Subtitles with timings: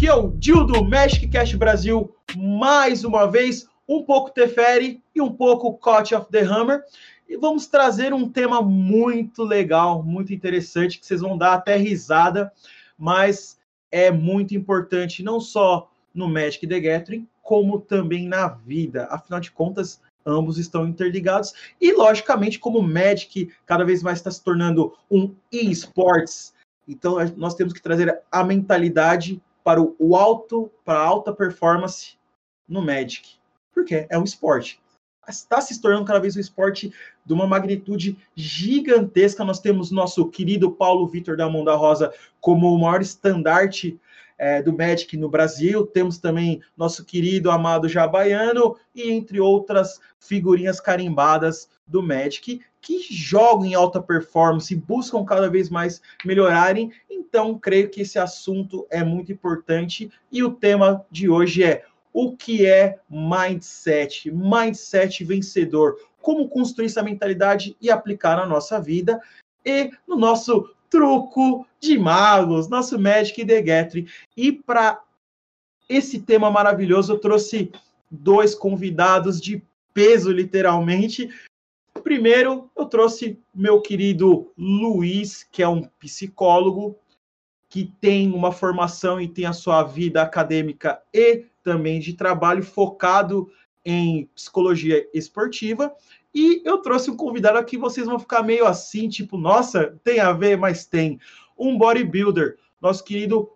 [0.00, 5.20] Aqui é o Dil do Magic Cast Brasil, mais uma vez, um pouco Teferi e
[5.20, 6.82] um pouco Coach of the Hammer.
[7.28, 12.50] E vamos trazer um tema muito legal, muito interessante, que vocês vão dar até risada,
[12.96, 13.58] mas
[13.92, 19.06] é muito importante, não só no Magic the Gathering, como também na vida.
[19.10, 21.52] Afinal de contas, ambos estão interligados.
[21.78, 26.54] E, logicamente, como o Magic cada vez mais está se tornando um e-sports,
[26.88, 32.16] então nós temos que trazer a mentalidade para o alto, para a alta performance
[32.68, 33.38] no Magic.
[33.72, 34.80] Porque é um esporte
[35.30, 36.92] está se tornando cada vez um esporte
[37.24, 39.44] de uma magnitude gigantesca.
[39.44, 43.98] Nós temos nosso querido Paulo Vitor da Mão da Rosa como o maior estandarte
[44.40, 45.86] é, do Magic no Brasil.
[45.86, 53.66] Temos também nosso querido amado Jabaiano e entre outras figurinhas carimbadas do Magic que jogam
[53.66, 56.90] em alta performance e buscam cada vez mais melhorarem.
[57.10, 62.34] Então, creio que esse assunto é muito importante e o tema de hoje é o
[62.34, 69.20] que é mindset, mindset vencedor, como construir essa mentalidade e aplicar na nossa vida
[69.64, 74.08] e no nosso truco de magos, nosso Magic the Gathering.
[74.36, 75.00] E para
[75.88, 77.72] esse tema maravilhoso, eu trouxe
[78.10, 79.62] dois convidados de
[79.94, 81.30] peso, literalmente.
[82.02, 86.96] Primeiro, eu trouxe meu querido Luiz, que é um psicólogo
[87.68, 93.50] que tem uma formação e tem a sua vida acadêmica e também de trabalho focado
[93.84, 95.94] em psicologia esportiva.
[96.34, 100.32] E eu trouxe um convidado aqui, vocês vão ficar meio assim, tipo, nossa, tem a
[100.32, 101.18] ver, mas tem.
[101.58, 103.50] Um bodybuilder, nosso querido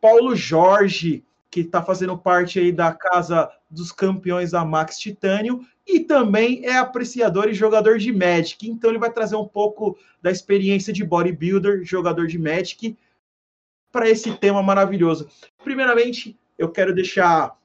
[0.00, 6.00] Paulo Jorge, que está fazendo parte aí da casa dos campeões da Max Titânio e
[6.00, 8.68] também é apreciador e jogador de Magic.
[8.68, 12.96] Então ele vai trazer um pouco da experiência de bodybuilder, jogador de Magic,
[13.90, 15.28] para esse tema maravilhoso.
[15.62, 17.56] Primeiramente, eu quero deixar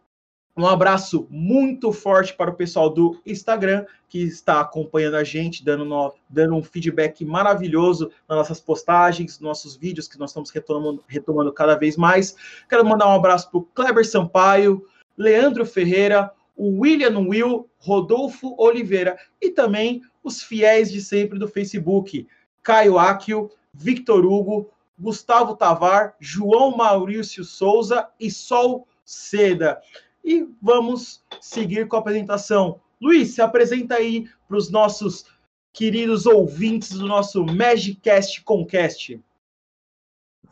[0.56, 5.86] um abraço muito forte para o pessoal do Instagram que está acompanhando a gente, dando,
[5.86, 11.54] no, dando um feedback maravilhoso nas nossas postagens, nossos vídeos que nós estamos retomando, retomando
[11.54, 12.36] cada vez mais.
[12.70, 14.86] Quero mandar um abraço para o Kleber Sampaio,
[15.18, 22.28] Leandro Ferreira, o William Will, Rodolfo Oliveira e também os fiéis de sempre do Facebook,
[22.62, 24.70] Caio Akio, Victor Hugo,
[25.00, 29.82] Gustavo Tavar, João Maurício Souza e Sol Seda.
[30.24, 32.80] E vamos seguir com a apresentação.
[33.02, 35.26] Luiz, se apresenta aí para os nossos
[35.74, 39.20] queridos ouvintes do nosso Magicast Concast.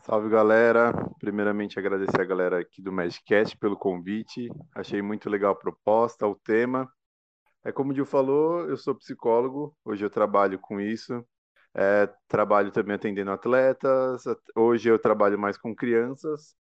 [0.02, 0.92] Salve galera!
[1.20, 4.50] Primeiramente agradecer a galera aqui do Magicast pelo convite.
[4.74, 6.90] Achei muito legal a proposta, o tema.
[7.62, 11.24] É como o Gil falou, eu sou psicólogo, hoje eu trabalho com isso.
[11.74, 14.24] É, trabalho também atendendo atletas.
[14.56, 16.56] Hoje eu trabalho mais com crianças.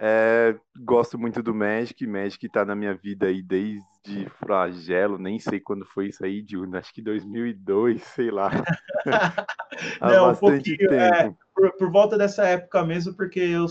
[0.00, 2.06] É, gosto muito do Magic.
[2.06, 5.18] Magic está na minha vida aí desde flagelo.
[5.18, 6.44] Nem sei quando foi isso aí,
[6.74, 8.48] acho que 2002, sei lá.
[10.00, 10.94] Há Não, um tempo.
[10.94, 13.66] É, por, por, volta dessa época mesmo, porque eu,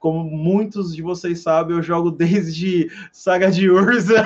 [0.00, 4.24] como muitos de vocês sabem, eu jogo desde Saga de Urza.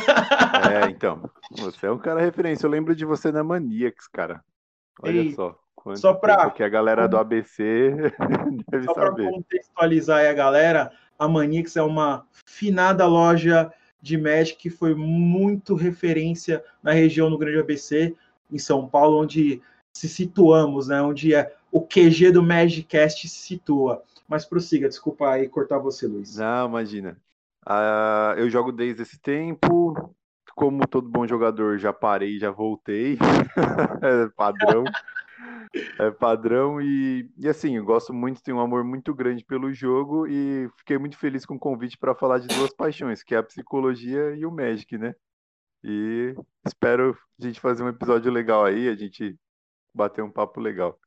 [0.72, 1.30] é, então.
[1.58, 2.64] Você é um cara referência.
[2.64, 4.42] Eu lembro de você na Maniacs, cara.
[5.02, 5.58] Olha Ei, só.
[5.74, 7.92] Quanto só para que a galera do ABC
[8.70, 9.24] deve só saber.
[9.24, 10.92] Só para contextualizar aí a galera,
[11.22, 17.38] a Manix é uma finada loja de Magic que foi muito referência na região do
[17.38, 18.16] Grande ABC,
[18.50, 19.62] em São Paulo, onde
[19.92, 21.00] se situamos, né?
[21.00, 24.02] Onde é o QG do Magicast se situa.
[24.28, 26.36] Mas prossiga, desculpa aí cortar você, Luiz.
[26.36, 27.16] Não, imagina.
[27.64, 30.12] Uh, eu jogo desde esse tempo.
[30.56, 33.16] Como todo bom jogador, já parei, já voltei.
[34.02, 34.84] é padrão
[35.98, 40.26] é padrão e, e assim, eu gosto muito, tenho um amor muito grande pelo jogo
[40.26, 43.42] e fiquei muito feliz com o convite para falar de duas paixões, que é a
[43.42, 45.14] psicologia e o Magic, né?
[45.82, 46.34] E
[46.66, 49.36] espero a gente fazer um episódio legal aí, a gente
[49.94, 50.98] bater um papo legal.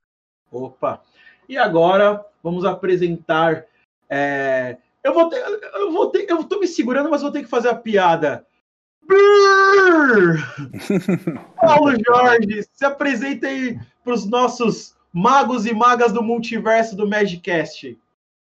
[0.52, 1.02] Opa!
[1.47, 3.66] E agora vamos apresentar.
[4.09, 4.78] É...
[5.03, 5.37] Eu vou ter,
[5.76, 8.46] eu vou ter, eu tô me segurando, mas vou ter que fazer a piada.
[11.59, 17.97] Paulo Jorge, se apresenta aí para os nossos magos e magas do multiverso do Magicast.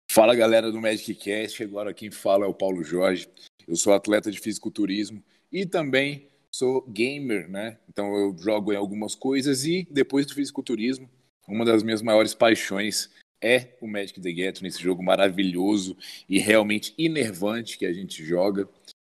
[0.10, 3.28] Fala galera do Magicast, agora quem fala é o Paulo Jorge.
[3.68, 7.78] Eu sou atleta de fisiculturismo e também sou gamer, né?
[7.90, 11.10] Então eu jogo em algumas coisas e depois do fisiculturismo,
[11.48, 13.10] uma das minhas maiores paixões
[13.42, 15.98] é o Magic the Gathering, esse jogo maravilhoso
[16.28, 18.68] e realmente enervante que a gente joga.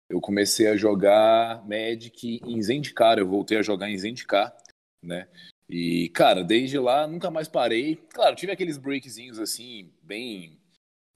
[0.09, 4.57] Eu comecei a jogar Magic em Zendikar, eu voltei a jogar em Zendikar,
[5.03, 5.29] né?
[5.69, 7.97] E, cara, desde lá nunca mais parei.
[8.13, 10.61] Claro, tive aqueles breakzinhos assim, bem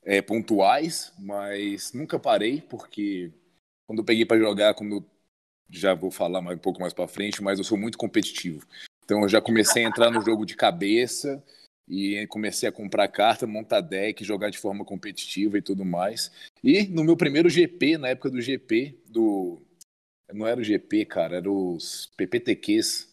[0.03, 3.33] é, pontuais, mas nunca parei, porque
[3.87, 5.05] quando eu peguei para jogar, como eu
[5.71, 8.67] já vou falar mais, um pouco mais para frente, mas eu sou muito competitivo.
[9.05, 11.43] Então eu já comecei a entrar no jogo de cabeça
[11.91, 16.31] e comecei a comprar carta, montar deck, jogar de forma competitiva e tudo mais.
[16.63, 19.61] E no meu primeiro GP, na época do GP, do
[20.33, 23.09] não era o GP, cara, era os PPTQs.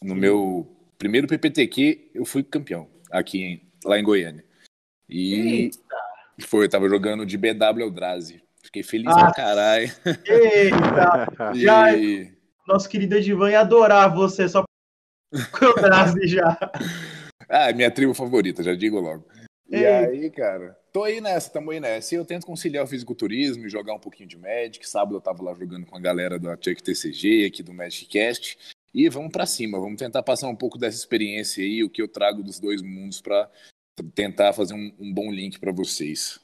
[0.00, 0.20] No Sim.
[0.20, 4.44] meu primeiro PPTQ, eu fui campeão aqui em, lá em Goiânia.
[5.08, 5.78] E Eita.
[6.42, 8.40] foi, eu tava jogando de BW Eldrazi.
[8.62, 9.90] Fiquei feliz ah, pra caralho.
[10.24, 11.26] Eita!
[11.52, 11.62] e...
[11.62, 11.86] Já,
[12.64, 14.62] nosso querido Edivan ia adorar você só
[15.50, 16.56] com o Eldrazi já.
[17.50, 19.26] Ah, é minha tribo favorita, já digo logo.
[19.68, 19.86] E Ei.
[19.86, 22.14] aí, cara, tô aí nessa, tamo aí nessa.
[22.14, 24.88] E eu tento conciliar o fisiculturismo e jogar um pouquinho de Magic.
[24.88, 28.56] Sábado eu tava lá jogando com a galera da Chuck TCG, aqui do Magic Cast.
[28.94, 32.08] E vamos para cima, vamos tentar passar um pouco dessa experiência aí, o que eu
[32.08, 33.50] trago dos dois mundos para
[34.14, 36.40] tentar fazer um, um bom link para vocês.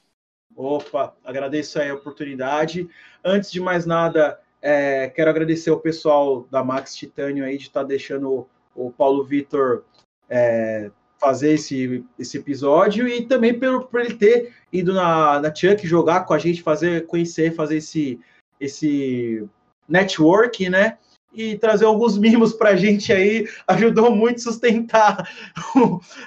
[0.55, 2.89] Opa, agradeço aí a oportunidade.
[3.23, 7.81] Antes de mais nada, é, quero agradecer o pessoal da Max Titânio aí de estar
[7.81, 9.83] tá deixando o, o Paulo Vitor
[10.29, 10.89] é,
[11.19, 16.25] fazer esse, esse episódio e também pelo, por ele ter ido na, na Chuck jogar
[16.25, 18.19] com a gente, fazer, conhecer, fazer esse,
[18.59, 19.47] esse
[19.87, 20.97] network, né?
[21.33, 25.29] E trazer alguns mimos para a gente aí, ajudou muito a sustentar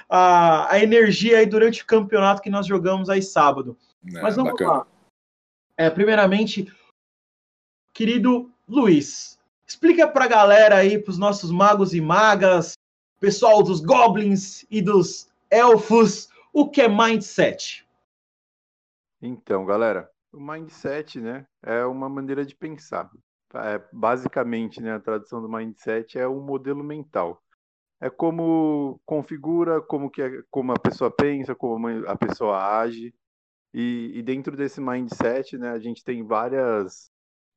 [0.09, 3.77] a, a energia aí durante o campeonato que nós jogamos aí sábado.
[4.07, 4.71] É, Mas vamos bacana.
[4.71, 4.87] lá.
[5.77, 6.71] É, primeiramente,
[7.93, 12.73] querido Luiz, explica para a galera aí, para os nossos magos e magas,
[13.21, 17.87] pessoal dos goblins e dos elfos, o que é mindset?
[19.21, 23.11] Então, galera, o mindset, né, é uma maneira de pensar.
[23.53, 27.39] É, basicamente, né, a tradução do mindset é um modelo mental.
[27.99, 33.13] É como configura, como que é, como a pessoa pensa, como a pessoa age.
[33.71, 37.11] E, e dentro desse mindset, né, a gente tem várias,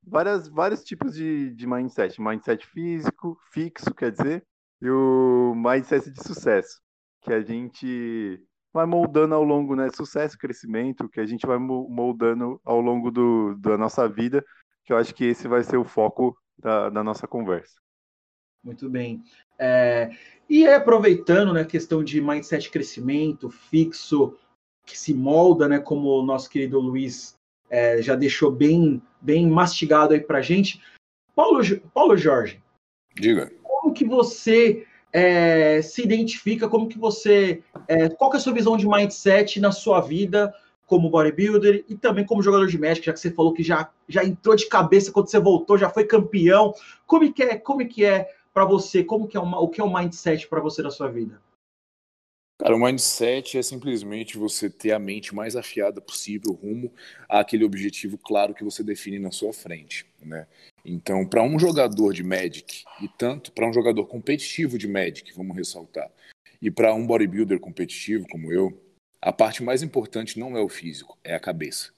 [0.07, 2.21] várias, vários tipos de, de mindset.
[2.21, 4.47] Mindset físico, fixo, quer dizer,
[4.81, 6.81] e o mindset de sucesso,
[7.23, 8.41] que a gente
[8.73, 9.89] vai moldando ao longo, né?
[9.95, 14.45] Sucesso, crescimento, que a gente vai moldando ao longo do, da nossa vida,
[14.85, 17.81] que eu acho que esse vai ser o foco da, da nossa conversa.
[18.63, 19.23] Muito bem.
[19.59, 20.11] É,
[20.49, 24.37] e aproveitando, né, a questão de mindset crescimento, fixo,
[24.85, 27.37] que se molda, né, como o nosso querido Luiz
[27.71, 30.83] é, já deixou bem, bem mastigado aí pra gente.
[31.35, 31.61] Paulo,
[31.93, 32.63] Paulo Jorge.
[33.15, 33.51] Diga
[33.95, 38.77] que você é, se identifica, como que você, é, qual que é a sua visão
[38.77, 40.53] de mindset na sua vida
[40.87, 44.25] como bodybuilder e também como jogador de Magic, já que você falou que já, já
[44.25, 46.75] entrou de cabeça quando você voltou, já foi campeão.
[47.07, 49.03] Como que é, como que é para você?
[49.03, 51.41] Como que é uma, o que é o mindset para você na sua vida?
[52.65, 56.91] Cara, o mindset é simplesmente você ter a mente mais afiada possível rumo
[57.29, 60.47] àquele objetivo claro que você define na sua frente, né?
[60.83, 65.55] Então, para um jogador de Magic, e tanto para um jogador competitivo de Magic, vamos
[65.55, 66.11] ressaltar,
[66.63, 68.83] e para um bodybuilder competitivo como eu,
[69.21, 71.93] a parte mais importante não é o físico, é a cabeça.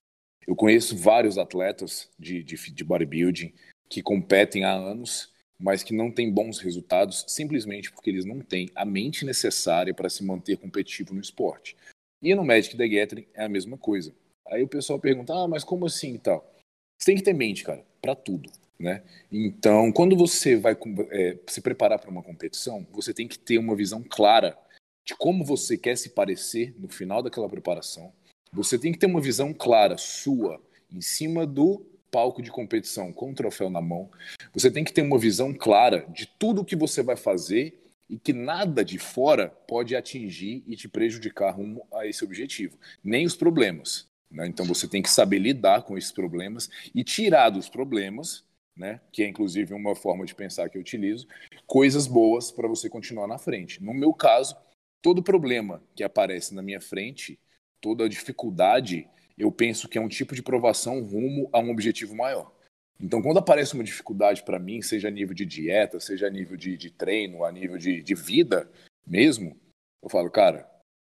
[0.48, 3.54] Eu conheço vários atletas de, de, de bodybuilding
[3.88, 8.70] que competem há anos, mas que não têm bons resultados simplesmente porque eles não têm
[8.74, 11.76] a mente necessária para se manter competitivo no esporte.
[12.22, 14.14] E no Magic the Gathering é a mesma coisa.
[14.48, 16.54] Aí o pessoal pergunta, ah, mas como assim e tal?
[16.98, 18.50] Você tem que ter mente, cara, para tudo.
[18.78, 19.02] Né?
[19.32, 20.76] Então, quando você vai
[21.10, 24.56] é, se preparar para uma competição, você tem que ter uma visão clara
[25.04, 28.12] de como você quer se parecer no final daquela preparação.
[28.52, 33.30] Você tem que ter uma visão clara sua em cima do palco de competição com
[33.30, 34.10] o troféu na mão.
[34.52, 38.32] Você tem que ter uma visão clara de tudo que você vai fazer e que
[38.32, 44.08] nada de fora pode atingir e te prejudicar rumo a esse objetivo, nem os problemas.
[44.30, 44.46] Né?
[44.46, 48.46] Então você tem que saber lidar com esses problemas e tirar dos problemas
[48.76, 49.00] né?
[49.10, 51.26] que é inclusive uma forma de pensar que eu utilizo,
[51.66, 53.82] coisas boas para você continuar na frente.
[53.82, 54.56] No meu caso,
[55.00, 57.38] todo problema que aparece na minha frente,
[57.80, 59.08] toda dificuldade,
[59.38, 62.52] eu penso que é um tipo de provação rumo a um objetivo maior.
[62.98, 66.56] Então, quando aparece uma dificuldade para mim, seja a nível de dieta, seja a nível
[66.56, 68.70] de, de treino, a nível de, de vida
[69.06, 69.56] mesmo,
[70.02, 70.66] eu falo, cara,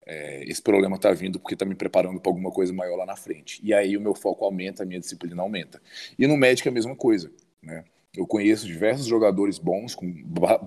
[0.06, 3.16] é, esse problema está vindo porque está me preparando para alguma coisa maior lá na
[3.16, 3.60] frente.
[3.64, 5.80] E aí o meu foco aumenta, a minha disciplina aumenta.
[6.18, 7.32] E no médico é a mesma coisa.
[7.60, 7.84] Né?
[8.14, 10.12] Eu conheço diversos jogadores bons, com,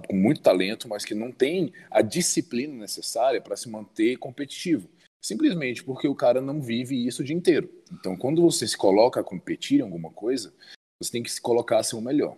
[0.08, 4.90] com muito talento, mas que não têm a disciplina necessária para se manter competitivo.
[5.26, 7.68] Simplesmente porque o cara não vive isso o dia inteiro.
[7.92, 10.54] Então, quando você se coloca a competir em alguma coisa,
[11.02, 12.38] você tem que se colocar a ser o melhor.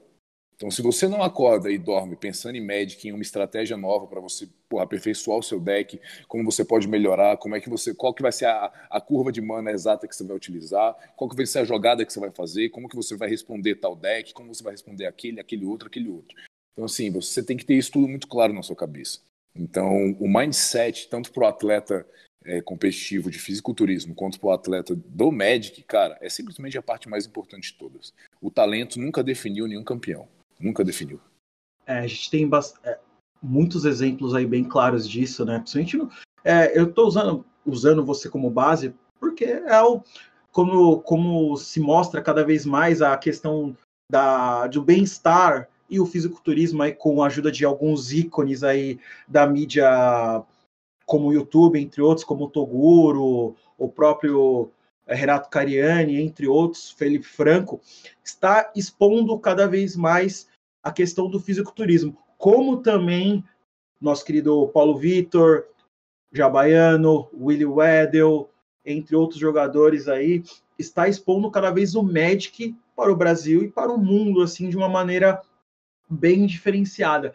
[0.56, 4.22] Então, se você não acorda e dorme pensando em Magic, em uma estratégia nova para
[4.22, 4.48] você
[4.80, 8.32] aperfeiçoar o seu deck, como você pode melhorar, como é que você, qual que vai
[8.32, 11.60] ser a, a curva de mana exata que você vai utilizar, qual que vai ser
[11.60, 14.64] a jogada que você vai fazer, como que você vai responder tal deck, como você
[14.64, 16.38] vai responder aquele, aquele outro, aquele outro.
[16.72, 19.20] Então, assim, você tem que ter isso tudo muito claro na sua cabeça.
[19.54, 22.08] Então, o mindset, tanto para o atleta
[22.48, 27.10] é, competitivo de fisiculturismo quanto para o atleta do Magic, cara, é simplesmente a parte
[27.10, 28.14] mais importante de todas.
[28.42, 30.28] O talento nunca definiu nenhum campeão.
[30.58, 31.20] Nunca definiu.
[31.86, 32.50] É, a gente tem
[32.84, 32.98] é,
[33.44, 35.60] muitos exemplos aí bem claros disso, né?
[35.60, 36.10] Principalmente no,
[36.44, 40.02] é, eu estou usando, usando você como base porque é o,
[40.52, 43.76] como, como se mostra cada vez mais a questão
[44.10, 49.46] da, do bem-estar e o fisiculturismo aí com a ajuda de alguns ícones aí da
[49.48, 50.44] mídia
[51.08, 54.70] como o YouTube, entre outros, como o Toguro, o próprio
[55.08, 57.80] é, Renato Cariani, entre outros, Felipe Franco,
[58.24, 60.50] está expondo cada vez mais
[60.84, 63.42] a questão do fisiculturismo, como também
[64.00, 65.66] nosso querido Paulo Vitor,
[66.32, 68.50] Jabaiano, Willie Weddell,
[68.86, 70.44] entre outros jogadores aí,
[70.78, 74.76] está expondo cada vez o Magic para o Brasil e para o mundo, assim, de
[74.76, 75.42] uma maneira
[76.10, 77.34] bem diferenciada.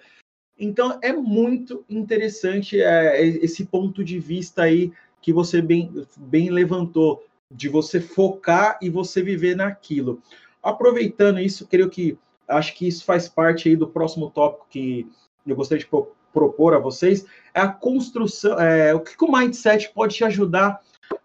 [0.59, 7.25] Então é muito interessante é, esse ponto de vista aí que você bem, bem levantou,
[7.51, 10.21] de você focar e você viver naquilo.
[10.63, 12.19] Aproveitando isso, creio que
[12.49, 15.07] acho que isso faz parte aí do próximo tópico que
[15.47, 15.91] eu gostaria de
[16.33, 20.81] propor a vocês, é a construção, é, o que, o mindset pode te ajudar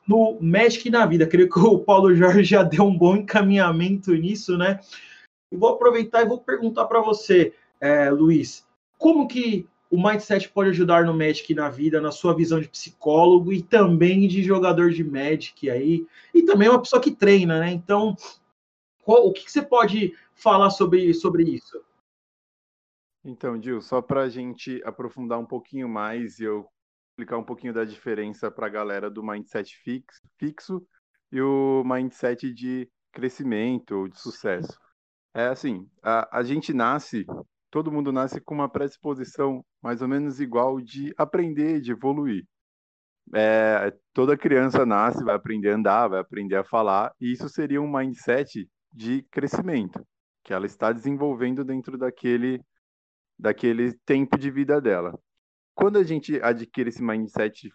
[0.08, 1.26] no Magic na vida.
[1.26, 4.80] Creio que o Paulo Jorge já deu um bom encaminhamento nisso, né?
[5.52, 8.67] E vou aproveitar e vou perguntar para você, é, Luiz,
[8.98, 13.54] como que o mindset pode ajudar no Magic na vida, na sua visão de psicólogo
[13.54, 17.72] e também de jogador de Magic aí, e também uma pessoa que treina, né?
[17.72, 18.16] Então,
[19.04, 21.82] qual, o que, que, você pode falar sobre, sobre isso?
[23.24, 26.68] Então, Gil, só para a gente aprofundar um pouquinho mais e eu
[27.12, 30.86] explicar um pouquinho da diferença para a galera do mindset fixo, fixo
[31.32, 34.78] e o mindset de crescimento, de sucesso.
[35.34, 37.26] É assim, a, a gente nasce
[37.70, 42.46] todo mundo nasce com uma predisposição mais ou menos igual de aprender, de evoluir.
[43.34, 47.82] É, toda criança nasce, vai aprender a andar, vai aprender a falar, e isso seria
[47.82, 50.02] um mindset de crescimento,
[50.44, 52.62] que ela está desenvolvendo dentro daquele,
[53.38, 55.18] daquele tempo de vida dela.
[55.76, 57.70] Quando a gente adquire esse mindset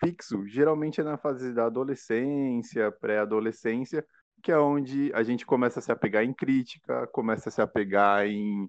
[0.00, 4.04] fixo, geralmente é na fase da adolescência, pré-adolescência,
[4.42, 8.26] que é onde a gente começa a se apegar em crítica, começa a se apegar
[8.26, 8.68] em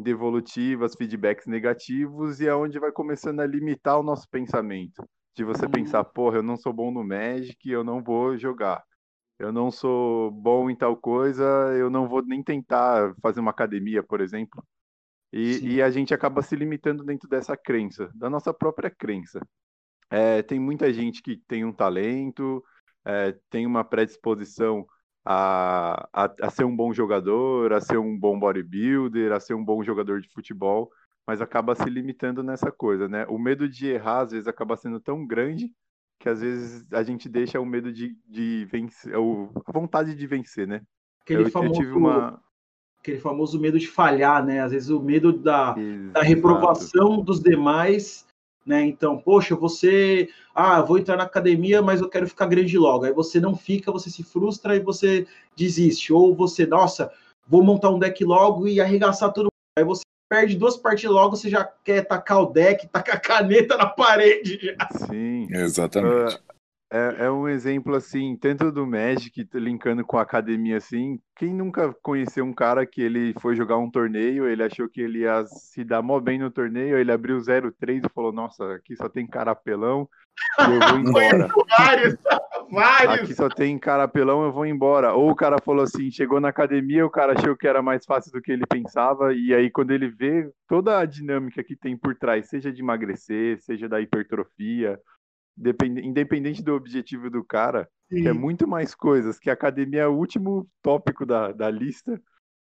[0.00, 5.04] devolutivas, feedbacks negativos, e é onde vai começando a limitar o nosso pensamento.
[5.34, 5.70] De você uhum.
[5.70, 8.82] pensar, porra, eu não sou bom no Magic, eu não vou jogar.
[9.38, 14.02] Eu não sou bom em tal coisa, eu não vou nem tentar fazer uma academia,
[14.02, 14.62] por exemplo.
[15.32, 19.40] E, e a gente acaba se limitando dentro dessa crença, da nossa própria crença.
[20.10, 22.62] É, tem muita gente que tem um talento,
[23.04, 24.84] é, tem uma predisposição
[25.24, 29.64] a, a, a, ser um bom jogador, a ser um bom bodybuilder, a ser um
[29.64, 30.90] bom jogador de futebol,
[31.26, 33.26] mas acaba se limitando nessa coisa, né?
[33.28, 35.70] O medo de errar, às vezes, acaba sendo tão grande
[36.18, 40.68] que às vezes a gente deixa o medo de, de vencer, a vontade de vencer,
[40.68, 40.82] né?
[41.22, 42.42] Aquele, eu, famoso, eu uma...
[42.98, 44.60] aquele famoso medo de falhar, né?
[44.60, 45.74] Às vezes o medo da,
[46.12, 48.26] da reprovação dos demais
[48.64, 48.82] né?
[48.82, 53.04] Então, poxa, você, ah, vou entrar na academia, mas eu quero ficar grande logo.
[53.04, 55.26] Aí você não fica, você se frustra e você
[55.56, 56.12] desiste.
[56.12, 57.12] Ou você, nossa,
[57.46, 59.48] vou montar um deck logo e arregaçar tudo.
[59.76, 63.76] Aí você perde duas partidas logo, você já quer tacar o deck, tacar a caneta
[63.76, 64.58] na parede.
[64.62, 65.06] Já.
[65.06, 66.36] Sim, exatamente.
[66.36, 66.59] Uh,
[66.92, 71.20] é, é, um exemplo assim, tanto do Magic, linkando com a academia assim.
[71.36, 75.20] Quem nunca conheceu um cara que ele foi jogar um torneio, ele achou que ele
[75.20, 79.08] ia se dar mó bem no torneio, ele abriu 0-3 e falou: Nossa, aqui só
[79.08, 80.08] tem cara apelão,
[80.58, 81.48] eu vou embora.
[81.78, 82.16] vários,
[82.72, 83.20] vários.
[83.20, 85.14] Aqui só tem cara apelão, eu vou embora.
[85.14, 88.32] Ou o cara falou assim: chegou na academia, o cara achou que era mais fácil
[88.32, 92.16] do que ele pensava, e aí quando ele vê toda a dinâmica que tem por
[92.16, 94.98] trás, seja de emagrecer, seja da hipertrofia
[95.56, 98.22] independente do objetivo do cara, Sim.
[98.22, 102.20] que é muito mais coisas, que a academia é o último tópico da, da lista,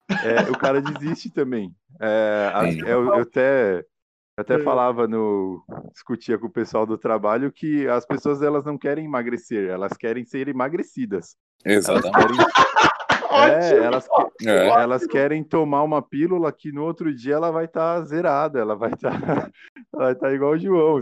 [0.08, 1.74] é, o cara desiste também.
[2.00, 2.52] É,
[2.86, 3.84] eu, eu, até,
[4.38, 4.62] até é.
[4.62, 5.64] falava no.
[5.92, 10.24] discutia com o pessoal do trabalho que as pessoas elas não querem emagrecer, elas querem
[10.24, 11.36] ser emagrecidas.
[11.64, 12.12] Exatamente.
[13.28, 14.08] Elas querem, é, elas,
[14.46, 14.68] é.
[14.68, 18.74] elas querem tomar uma pílula que no outro dia ela vai estar tá zerada, ela
[18.74, 19.50] vai estar tá,
[19.92, 21.00] vai tá igual o João,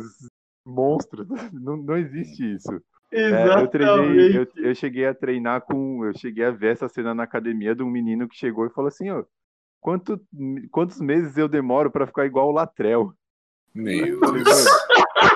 [0.65, 1.27] monstro.
[1.53, 2.81] Não, não existe isso.
[3.13, 6.05] É, eu, treinei, eu, eu, cheguei a treinar com.
[6.05, 8.89] Eu cheguei a ver essa cena na academia de um menino que chegou e falou
[8.89, 9.23] assim: ó,
[9.81, 10.21] quanto,
[10.73, 13.15] quantos meses eu demoro para ficar igual o?
[13.75, 14.65] Meu Deus.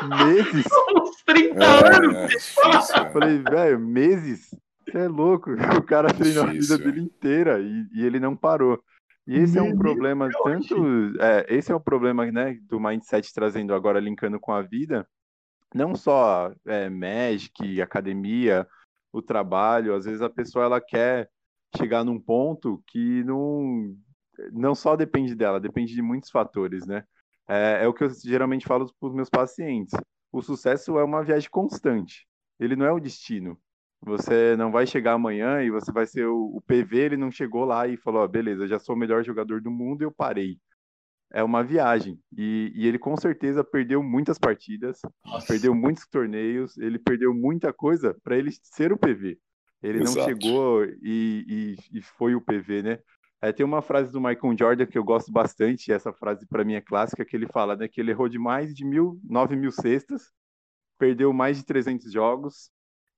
[0.03, 0.67] mano, meses?
[0.97, 2.15] Uns 30 É, anos.
[2.17, 3.11] é difícil, é.
[3.11, 4.55] Falei, velho, meses?
[4.85, 5.51] Você é louco.
[5.79, 8.83] O cara treinou a Difícil, vida dele inteira e, e ele não parou.
[9.27, 11.21] E esse é um Meu problema Deus, tanto.
[11.21, 15.07] É, esse é o problema, né, do mindset trazendo agora, linkando com a vida.
[15.75, 18.67] Não só é, Magic, academia,
[19.13, 19.95] o trabalho.
[19.95, 21.31] Às vezes a pessoa ela quer
[21.77, 23.95] chegar num ponto que não,
[24.53, 27.05] não só depende dela, depende de muitos fatores, né?
[27.49, 29.95] É, é o que eu geralmente falo para os meus pacientes.
[30.33, 32.27] O sucesso é uma viagem constante.
[32.61, 33.59] Ele não é o destino.
[34.03, 37.65] Você não vai chegar amanhã e você vai ser o, o PV, ele não chegou
[37.65, 40.59] lá e falou, ó, beleza, já sou o melhor jogador do mundo e eu parei.
[41.33, 42.19] É uma viagem.
[42.37, 45.47] E, e ele com certeza perdeu muitas partidas, Nossa.
[45.47, 49.39] perdeu muitos torneios, ele perdeu muita coisa para ele ser o PV.
[49.83, 50.29] Ele não Exato.
[50.29, 52.99] chegou e, e, e foi o PV, né?
[53.41, 56.65] É, tem uma frase do Michael Jordan que eu gosto bastante, e essa frase para
[56.65, 59.55] mim é clássica, que ele fala né, que ele errou de mais de mil, nove
[59.55, 60.33] mil cestas,
[60.99, 62.71] perdeu mais de 300 jogos,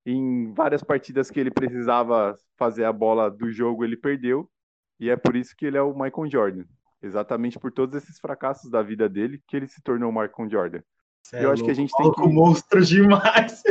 [0.05, 4.51] em várias partidas que ele precisava fazer a bola do jogo, ele perdeu,
[4.99, 6.65] e é por isso que ele é o Michael Jordan.
[7.03, 10.81] Exatamente por todos esses fracassos da vida dele que ele se tornou o Michael Jordan.
[11.23, 11.81] Cê é Eu acho que a louco.
[11.83, 13.63] gente tem Maluco que- monstro demais.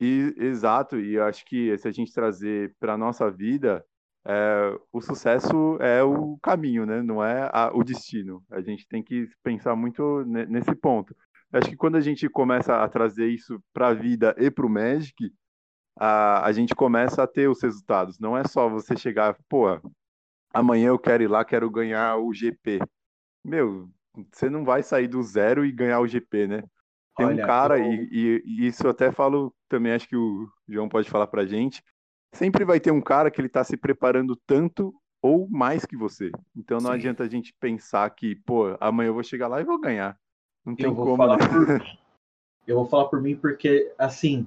[0.00, 3.84] E, exato, e eu acho que se a gente trazer para nossa vida,
[4.26, 7.00] é, o sucesso é o caminho, né?
[7.02, 8.42] Não é a- o destino.
[8.50, 11.14] A gente tem que pensar muito ne- nesse ponto.
[11.52, 14.66] Eu acho que quando a gente começa a trazer isso para a vida e para
[14.66, 15.32] o Magic,
[15.96, 18.18] a, a gente começa a ter os resultados.
[18.18, 19.78] Não é só você chegar, pô,
[20.52, 22.80] amanhã eu quero ir lá, quero ganhar o GP.
[23.44, 23.88] Meu,
[24.32, 26.62] você não vai sair do zero e ganhar o GP, né?
[27.16, 30.48] Tem Olha, um cara, eu- e, e- isso eu até falo também, acho que o
[30.68, 31.82] João pode falar pra gente.
[32.34, 36.30] Sempre vai ter um cara que ele tá se preparando tanto ou mais que você.
[36.56, 36.96] Então não Sim.
[36.96, 40.18] adianta a gente pensar que, pô, amanhã eu vou chegar lá e vou ganhar.
[40.64, 41.46] Não tem eu como, falar né?
[41.48, 41.66] por.
[42.64, 44.46] Eu vou falar por mim porque, assim,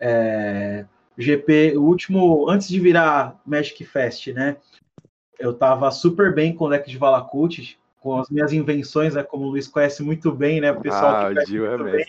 [0.00, 0.84] é,
[1.16, 4.56] GP, o último, antes de virar Magic Fest, né?
[5.42, 9.24] Eu tava super bem com o deck de Valakuts, com as minhas invenções, né?
[9.24, 10.70] Como o Luiz conhece muito bem, né?
[10.70, 12.06] O pessoal ah, que Gil é bem.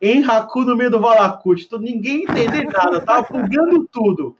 [0.00, 4.36] em Haku no meio do Valakut, tô- ninguém entender nada, tava bugando tudo.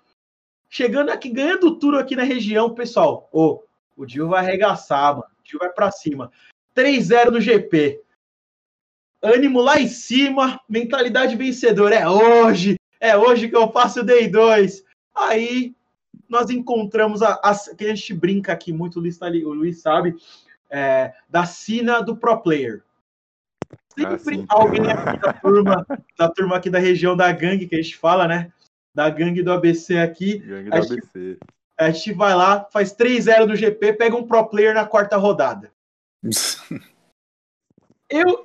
[0.70, 3.28] Chegando aqui, ganhando tudo aqui na região, pessoal.
[3.32, 3.64] Ô,
[3.96, 5.26] o Dio vai arregaçar, mano.
[5.40, 6.30] O Dio vai pra cima.
[6.76, 8.00] 3-0 no GP.
[9.20, 11.96] Ânimo lá em cima, mentalidade vencedora.
[11.96, 14.84] É hoje, é hoje que eu faço o Day 2.
[15.12, 15.74] Aí
[16.32, 19.52] nós encontramos a, a que a gente brinca aqui muito, o Luiz, tá ali- o
[19.52, 20.16] Luiz sabe,
[20.70, 22.82] é, da sina do pro player.
[23.94, 25.86] Sempre Ah, alguém aqui da turma,
[26.18, 28.50] da turma aqui da região da gangue, que a gente fala, né?
[28.94, 30.38] Da gangue do ABC aqui.
[30.38, 31.38] Gangue do que- ABC.
[31.78, 35.70] A gente vai lá, faz 3-0 no GP, pega um pro player na quarta rodada.
[38.08, 38.42] Eu,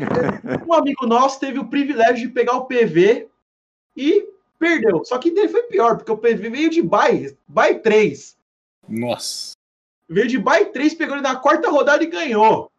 [0.66, 3.28] um amigo nosso teve o privilégio de pegar o PV
[3.98, 4.26] e
[4.58, 5.04] perdeu.
[5.06, 8.38] Só que dele foi pior, porque o PV veio de bye, bye 3.
[8.88, 9.54] Nossa.
[10.10, 12.72] Veio de bye 3, pegou ele na quarta rodada e ganhou.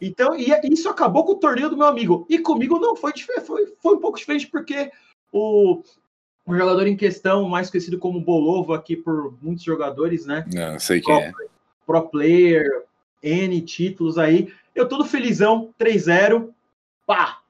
[0.00, 2.26] Então, e isso acabou com o torneio do meu amigo.
[2.28, 4.90] E comigo não foi diferente, foi, foi um pouco diferente, porque
[5.32, 5.82] o,
[6.46, 10.46] o jogador em questão, mais conhecido como Bolovo aqui por muitos jogadores, né?
[10.52, 11.32] Não sei quem é.
[11.86, 12.84] Pro player,
[13.22, 14.52] N títulos aí.
[14.74, 16.50] Eu todo felizão, 3-0.
[17.06, 17.40] Pá!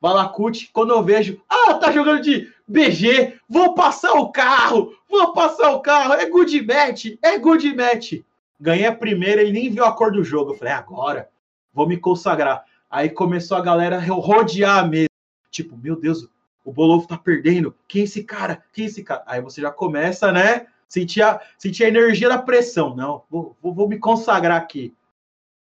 [0.00, 5.70] Balacute, quando eu vejo, ah, tá jogando de BG, vou passar o carro, vou passar
[5.72, 8.14] o carro, é good match, é good match.
[8.58, 10.52] Ganhei a primeira e nem viu a cor do jogo.
[10.52, 11.28] Eu falei, agora,
[11.72, 12.64] vou me consagrar.
[12.90, 15.08] Aí começou a galera rodear a mesa.
[15.50, 16.28] Tipo, meu Deus,
[16.64, 17.74] o Bolovo tá perdendo.
[17.86, 18.62] Quem é esse cara?
[18.72, 19.22] Quem é esse cara?
[19.26, 20.66] Aí você já começa, né?
[20.88, 22.94] Sentir a, sentir a energia da pressão.
[22.94, 24.94] Não, vou, vou, vou me consagrar aqui.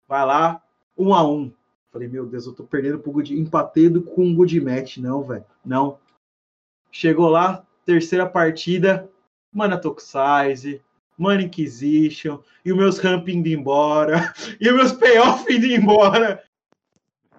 [0.06, 0.62] Vai lá,
[0.96, 1.52] um a um.
[1.96, 4.98] Falei, meu Deus, eu tô perdendo pro good, empatei do- com um good match.
[4.98, 5.98] Não, velho, não.
[6.92, 9.10] Chegou lá, terceira partida,
[9.50, 10.82] Mana Toxize,
[11.16, 16.44] Mana Inquisition, e os meus ramp indo embora, e os meus payoff indo embora.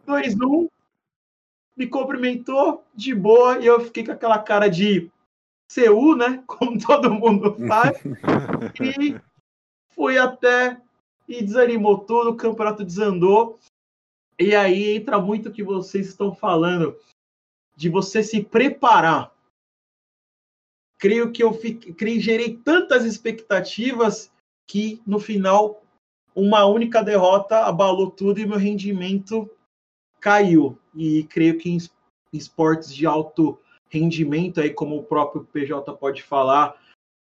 [0.07, 0.67] 2-1,
[1.77, 5.11] me cumprimentou de boa, e eu fiquei com aquela cara de
[5.71, 6.43] CU, né?
[6.47, 7.95] Como todo mundo faz.
[8.81, 9.15] e
[9.93, 10.81] fui até
[11.29, 13.59] e desanimou tudo, o campeonato desandou.
[14.39, 16.97] E aí entra muito o que vocês estão falando
[17.75, 19.33] de você se preparar.
[20.99, 24.31] Creio que eu fiquei, creio, gerei tantas expectativas
[24.67, 25.83] que no final
[26.35, 29.49] uma única derrota abalou tudo e meu rendimento
[30.19, 30.77] caiu.
[30.95, 31.91] E creio que em es-
[32.33, 36.79] esportes de alto rendimento, aí como o próprio PJ pode falar,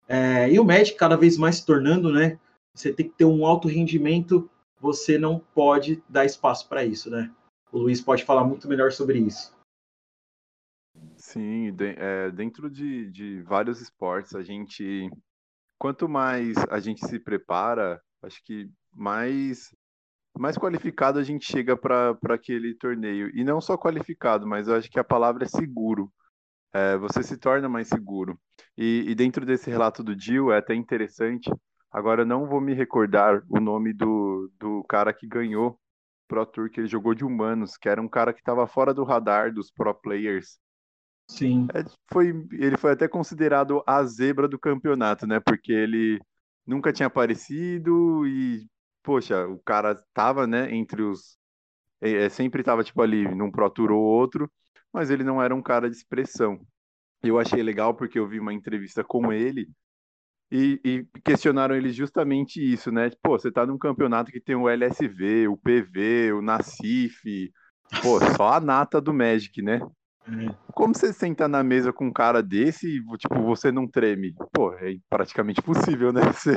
[0.09, 2.39] é, e o Magic cada vez mais se tornando, né?
[2.75, 4.51] você tem que ter um alto rendimento,
[4.85, 7.35] você não pode dar espaço para isso, né?
[7.73, 9.57] O Luiz pode falar muito melhor sobre isso.
[11.17, 15.09] Sim, de, é, dentro de, de vários esportes, a gente.
[15.79, 19.75] Quanto mais a gente se prepara, acho que mais
[20.39, 23.31] mais qualificado a gente chega para aquele torneio.
[23.35, 26.13] E não só qualificado, mas eu acho que a palavra é seguro.
[26.75, 28.39] É, você se torna mais seguro.
[28.77, 31.49] E, e, dentro desse relato do Gil, é até interessante.
[31.95, 35.79] Agora, eu não vou me recordar o nome do, do cara que ganhou
[36.27, 39.05] Pro Tour, que ele jogou de humanos, que era um cara que estava fora do
[39.05, 40.59] radar dos pro players.
[41.31, 41.69] Sim.
[41.73, 45.39] É, foi, ele foi até considerado a zebra do campeonato, né?
[45.39, 46.21] Porque ele
[46.67, 48.67] nunca tinha aparecido e
[49.01, 51.39] poxa, o cara tava, né, entre os.
[52.01, 54.51] É, é, sempre tava, tipo, ali num Pro Tour ou outro,
[54.93, 56.59] mas ele não era um cara de expressão.
[57.23, 59.69] Eu achei legal porque eu vi uma entrevista com ele
[60.51, 63.11] e, e questionaram ele justamente isso, né?
[63.23, 67.53] Pô, você tá num campeonato que tem o LSV, o PV, o Nacif,
[68.03, 69.81] pô, só a nata do Magic, né?
[70.27, 70.55] É.
[70.73, 74.35] Como você senta na mesa com um cara desse e, tipo, você não treme?
[74.53, 76.23] Pô, é praticamente possível, né?
[76.33, 76.55] Você...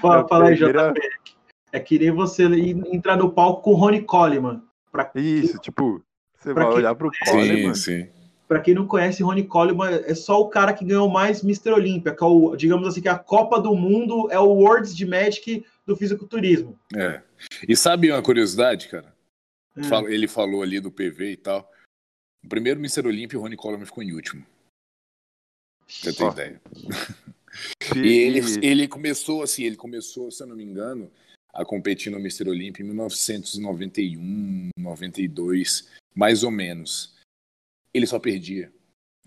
[0.00, 1.00] Fala, fala aí, JP.
[1.72, 4.62] É querer você entrar no palco com o Rony Coleman.
[4.92, 5.10] Pra...
[5.14, 6.04] Isso, tipo,
[6.36, 7.74] você vai olhar pro Coleman.
[7.74, 8.21] Sim, sim.
[8.52, 11.70] Pra quem não conhece, Rony Coleman é só o cara que ganhou mais Mr.
[11.70, 15.06] Olímpia, que é o, digamos assim, que a Copa do Mundo é o Worlds de
[15.06, 16.78] Magic do fisiculturismo.
[16.94, 17.22] É.
[17.66, 19.16] E sabe uma curiosidade, cara?
[19.74, 20.06] Hum.
[20.06, 21.66] Ele falou ali do PV e tal.
[22.44, 23.06] O primeiro Mr.
[23.06, 24.44] Olímpia, o Rony Coleman ficou em último.
[25.88, 26.60] Você tem ideia.
[27.96, 31.10] e ele, ele começou assim, ele começou, se eu não me engano,
[31.54, 32.50] a competir no Mr.
[32.50, 37.21] Olympia em 1991, 92, mais ou menos.
[37.94, 38.72] Ele só perdia.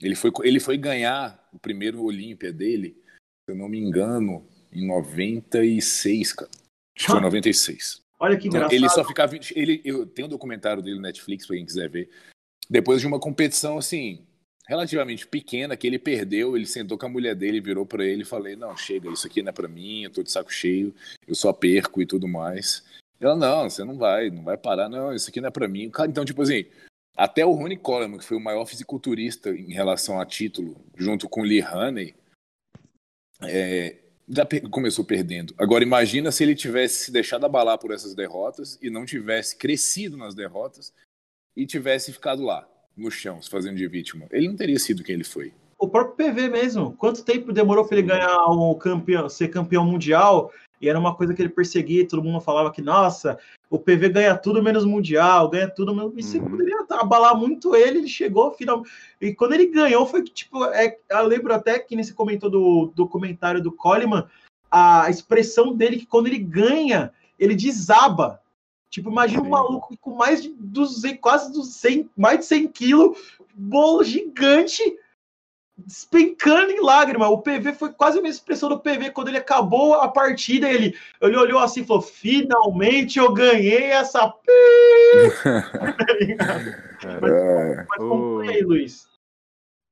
[0.02, 2.98] Ele foi, ele foi ganhar o primeiro Olímpia dele,
[3.46, 6.52] se eu não me engano, em 96, cara.
[6.96, 8.02] Acho que foi 96.
[8.20, 8.74] Olha que engraçado.
[8.74, 9.36] Ele só ficava.
[9.56, 12.10] Ele, eu tenho um documentário dele no Netflix, pra quem quiser ver.
[12.70, 14.26] Depois de uma competição assim,
[14.68, 18.26] relativamente pequena que ele perdeu, ele sentou com a mulher dele, virou para ele e
[18.26, 20.94] falei: "Não, chega, isso aqui não é para mim, eu tô de saco cheio,
[21.28, 22.84] eu só perco e tudo mais".
[23.20, 25.90] Ela: "Não, você não vai, não vai parar, não, isso aqui não é para mim".
[25.90, 26.66] Cara, então tipo assim,
[27.16, 31.42] até o Ronnie Coleman, que foi o maior fisiculturista em relação a título, junto com
[31.42, 32.14] o Lee Haney,
[33.42, 33.98] é,
[34.28, 35.54] já começou perdendo.
[35.58, 40.18] Agora imagina se ele tivesse se deixado abalar por essas derrotas e não tivesse crescido
[40.18, 40.94] nas derrotas
[41.56, 44.28] e tivesse ficado lá no chão, se fazendo de vítima.
[44.32, 45.54] Ele não teria sido quem ele foi.
[45.78, 46.94] O próprio PV mesmo.
[46.94, 50.52] Quanto tempo demorou para ele ganhar um campeão, ser campeão mundial?
[50.86, 53.40] E era uma coisa que ele perseguia, todo mundo falava que, nossa,
[53.72, 56.14] o PV ganha tudo menos mundial, ganha tudo menos.
[56.16, 56.48] Isso uhum.
[56.48, 58.84] poderia abalar muito ele, ele chegou final.
[59.20, 62.92] E quando ele ganhou, foi que, tipo, é, eu lembro até que nesse comentou do
[62.96, 64.28] documentário do Coleman,
[64.70, 68.40] a expressão dele que quando ele ganha, ele desaba.
[68.92, 73.18] Tipo, imagina um maluco com mais de 200, quase 200, mais de 100 quilos,
[73.56, 74.84] bolo gigante,
[75.78, 77.28] despencando em lágrima.
[77.28, 80.70] O PV foi quase a mesma expressão do PV quando ele acabou a partida.
[80.70, 84.34] Ele, ele olhou assim e falou: Finalmente eu ganhei essa.
[87.04, 89.08] mas, mas como foi aí, Luiz?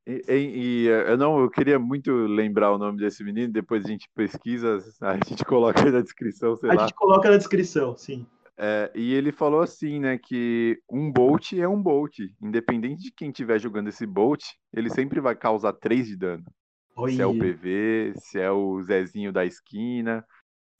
[0.05, 3.51] E, e, e, eu não, eu queria muito lembrar o nome desse menino.
[3.51, 6.83] Depois a gente pesquisa, a gente coloca aí na descrição, sei a lá.
[6.83, 8.25] A gente coloca na descrição, sim.
[8.57, 12.19] É, e ele falou assim, né, que um Bolt é um Bolt.
[12.41, 16.43] Independente de quem estiver jogando esse Bolt, ele sempre vai causar 3 de dano.
[16.95, 17.13] Oi.
[17.13, 20.23] Se é o PV, se é o Zezinho da esquina,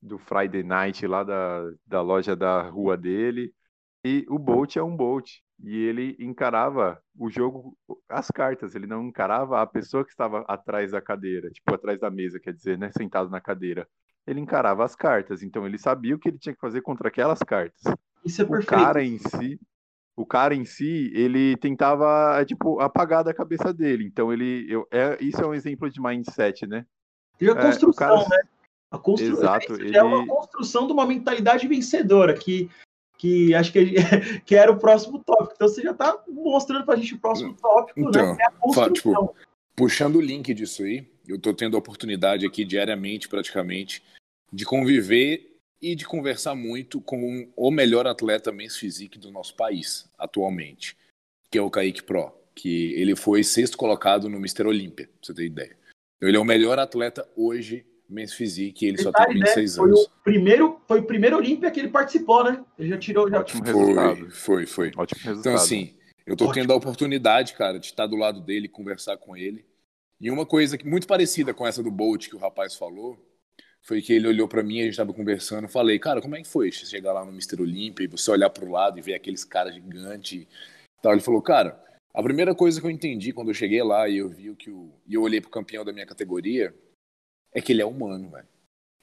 [0.02, 3.52] do Friday Night lá da, da loja da rua dele.
[4.06, 5.30] E o Bolt é um Bolt.
[5.64, 7.78] E ele encarava o jogo,
[8.10, 12.12] as cartas, ele não encarava a pessoa que estava atrás da cadeira, tipo, atrás da
[12.12, 13.88] mesa, quer dizer, né, sentado na cadeira
[14.26, 15.44] ele encarava as cartas.
[15.44, 17.82] Então ele sabia o que ele tinha que fazer contra aquelas cartas.
[18.26, 18.74] Isso é perfeito.
[18.74, 19.60] O cara em si,
[20.16, 24.06] o cara em si, ele tentava é, tipo apagar da cabeça dele.
[24.06, 26.86] Então ele, eu, é, isso é um exemplo de mindset, né?
[27.40, 28.30] E a construção, é, cara...
[28.30, 28.50] né?
[28.92, 29.28] A constru...
[29.28, 29.98] Exato, ele...
[29.98, 32.70] é uma construção de uma mentalidade vencedora que
[33.18, 33.94] que acho que,
[34.46, 35.54] que era o próximo tópico.
[35.56, 38.08] Então você já está mostrando para a gente o próximo tópico, né?
[38.10, 38.38] então, né?
[38.40, 39.28] É a construção.
[39.28, 39.36] Tipo,
[39.76, 44.04] puxando o link disso aí, eu estou tendo a oportunidade aqui diariamente, praticamente,
[44.52, 50.10] de conviver e de conversar muito com o melhor atleta men's physique do nosso país
[50.18, 50.98] atualmente,
[51.52, 54.66] que é o Kaique Pro, que ele foi sexto colocado no Mr.
[54.66, 55.78] Olímpia, pra você ter ideia.
[56.18, 59.84] Então, ele é o melhor atleta hoje men's physique, ele Detalhe, só tem 26 né?
[59.84, 60.00] anos.
[60.00, 62.64] Foi o primeiro, foi o primeiro Olímpia que ele participou, né?
[62.78, 64.32] Ele já tirou já Ótimo foi, resultado.
[64.32, 64.92] Foi, foi.
[64.96, 65.40] Ótimo resultado.
[65.40, 65.94] Então assim,
[66.26, 69.66] eu tô tendo a oportunidade, cara, de estar do lado dele, conversar com ele.
[70.20, 73.20] E uma coisa muito parecida com essa do Bolt que o rapaz falou,
[73.82, 76.48] foi que ele olhou para mim, a gente tava conversando, falei, cara, como é que
[76.48, 77.62] foi você chegar lá no Mr.
[77.62, 80.48] Olímpia e você olhar pro lado e ver aqueles caras gigantes
[81.02, 81.12] tal?
[81.12, 81.84] Ele falou, cara,
[82.14, 84.94] a primeira coisa que eu entendi quando eu cheguei lá e eu vi que o.
[85.06, 86.74] e eu olhei pro campeão da minha categoria
[87.52, 88.48] é que ele é humano, velho.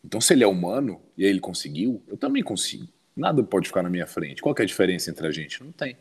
[0.03, 2.89] Então, se ele é humano e ele conseguiu, eu também consigo.
[3.15, 4.41] Nada pode ficar na minha frente.
[4.41, 5.63] Qual é a diferença entre a gente?
[5.63, 5.97] Não tem.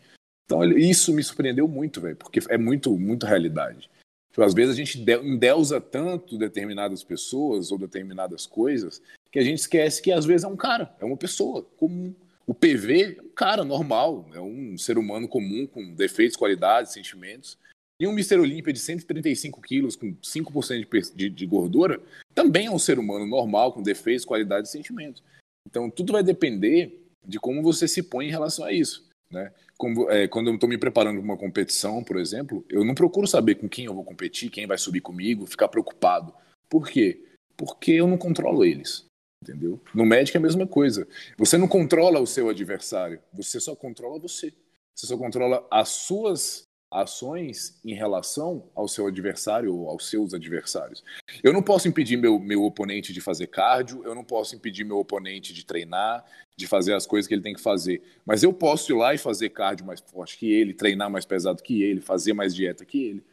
[0.50, 3.88] Então, isso me surpreendeu muito, velho, porque é muito, muito realidade.
[4.32, 9.00] Tipo, às vezes a gente endeusa tanto determinadas pessoas ou determinadas coisas
[9.32, 12.16] que a gente esquece que às vezes é um cara, é uma pessoa comum.
[12.48, 17.56] O PV é um cara normal, é um ser humano comum com defeitos, qualidades, sentimentos.
[18.02, 18.40] E um Mr.
[18.40, 22.02] Olímpia de 135 quilos com 5% de, de, de gordura
[22.34, 25.22] também é um ser humano normal com defeitos, qualidades e sentimentos.
[25.68, 29.09] Então tudo vai depender de como você se põe em relação a isso.
[29.32, 29.54] Né?
[29.78, 33.28] Como, é, quando eu estou me preparando para uma competição, por exemplo, eu não procuro
[33.28, 36.34] saber com quem eu vou competir, quem vai subir comigo, ficar preocupado.
[36.68, 37.24] Por quê?
[37.56, 39.06] Porque eu não controlo eles.
[39.42, 39.80] Entendeu?
[39.94, 41.08] No médico é a mesma coisa.
[41.38, 44.54] Você não controla o seu adversário, você só controla você.
[44.96, 51.04] Você só controla as suas ações em relação ao seu adversário ou aos seus adversários.
[51.44, 54.98] Eu não posso impedir meu, meu oponente de fazer cardio, eu não posso impedir meu
[54.98, 56.26] oponente de treinar,
[56.58, 58.02] de fazer as coisas que ele tem que fazer.
[58.26, 61.62] Mas eu posso ir lá e fazer cardio mais forte que ele, treinar mais pesado
[61.62, 63.24] que ele, fazer mais dieta que ele.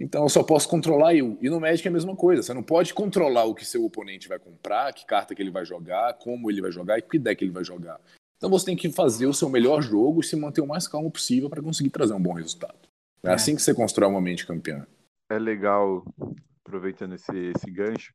[0.00, 1.36] Então eu só posso controlar eu.
[1.42, 2.42] E no Magic é a mesma coisa.
[2.42, 5.64] Você não pode controlar o que seu oponente vai comprar, que carta que ele vai
[5.64, 8.00] jogar, como ele vai jogar e que deck ele vai jogar.
[8.38, 11.10] Então você tem que fazer o seu melhor jogo e se manter o mais calmo
[11.10, 12.88] possível para conseguir trazer um bom resultado.
[13.24, 14.86] É, é, assim que você constrói uma mente campeã.
[15.28, 16.04] É legal,
[16.64, 18.14] aproveitando esse, esse gancho,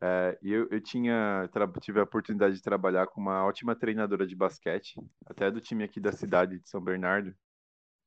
[0.00, 4.94] é, eu, eu tinha, tive a oportunidade de trabalhar com uma ótima treinadora de basquete,
[5.26, 7.34] até do time aqui da cidade de São Bernardo,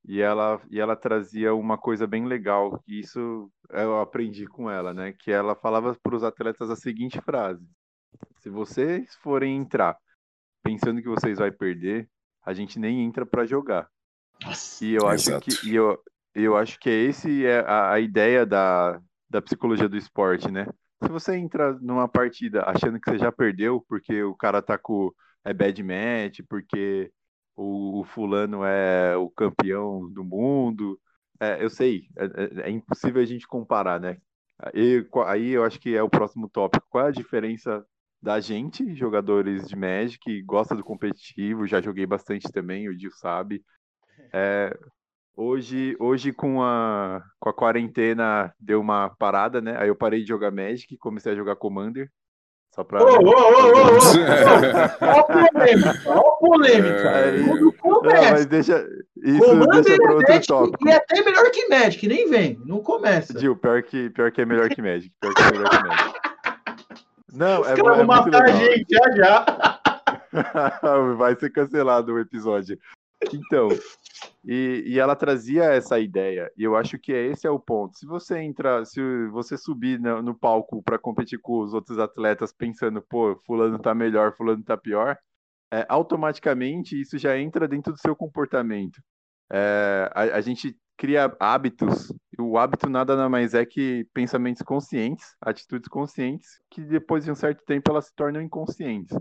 [0.07, 4.93] e ela, e ela trazia uma coisa bem legal, e isso eu aprendi com ela,
[4.93, 5.11] né?
[5.11, 7.67] Que ela falava para os atletas a seguinte frase:
[8.37, 9.97] se vocês forem entrar
[10.63, 12.09] pensando que vocês vão perder,
[12.45, 13.89] a gente nem entra para jogar.
[14.43, 15.45] Nossa, e eu acho exato.
[15.45, 15.97] que e eu,
[16.33, 20.67] eu acho que esse é a, a ideia da, da psicologia do esporte, né?
[21.03, 25.11] Se você entra numa partida achando que você já perdeu porque o cara tá com
[25.45, 27.11] é bad match, porque
[27.55, 30.99] o, o fulano é o campeão do mundo,
[31.39, 34.17] é, eu sei, é, é, é, impossível a gente comparar, né?
[34.73, 36.87] E, aí eu acho que é o próximo tópico.
[36.89, 37.85] Qual é a diferença
[38.21, 43.63] da gente, jogadores de Magic, gosta do competitivo, já joguei bastante também, o Gil sabe.
[44.33, 44.75] É,
[45.35, 49.77] hoje, hoje com, a, com a quarentena deu uma parada, né?
[49.79, 52.09] Aí eu parei de jogar Magic e comecei a jogar Commander.
[52.73, 53.01] Só pra.
[53.01, 53.97] Ô, ô, ô,
[55.09, 55.93] ô, polêmica,
[56.39, 57.09] polêmica.
[57.09, 57.39] É,
[57.79, 58.87] Commander deixa
[60.27, 60.85] Magic.
[60.85, 63.39] E é até melhor que Magic, nem vem, não começa.
[63.39, 65.11] Gil, pior que, pior que é melhor que Magic.
[65.19, 66.26] Pior que é melhor que Magic.
[67.33, 69.81] Não, Os é, caras é vão matar a gente já já.
[71.17, 72.79] Vai ser cancelado o episódio.
[73.33, 73.69] Então,
[74.45, 77.97] e, e, ela trazia essa ideia, e eu acho que esse é o ponto.
[77.97, 82.53] Se você entra, se você subir no, no palco para competir com os outros atletas
[82.53, 85.17] pensando, pô, fulano tá melhor, fulano tá pior,
[85.73, 89.01] é, automaticamente isso já entra dentro do seu comportamento.
[89.51, 95.87] É, a, a, gente cria hábitos, o hábito nada mais é que pensamentos conscientes, atitudes
[95.87, 99.15] conscientes, que depois de um certo tempo elas se tornam inconscientes.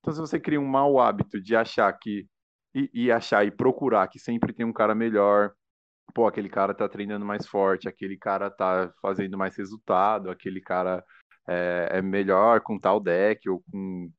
[0.00, 2.28] Então, se você cria um mau hábito de achar que
[2.76, 5.52] e, e, achar e procurar que sempre tem um cara melhor.
[6.14, 11.02] Pô, aquele cara tá treinando mais forte, aquele cara tá fazendo mais resultado, aquele cara
[11.48, 14.10] é, é melhor com tal deck, ou com.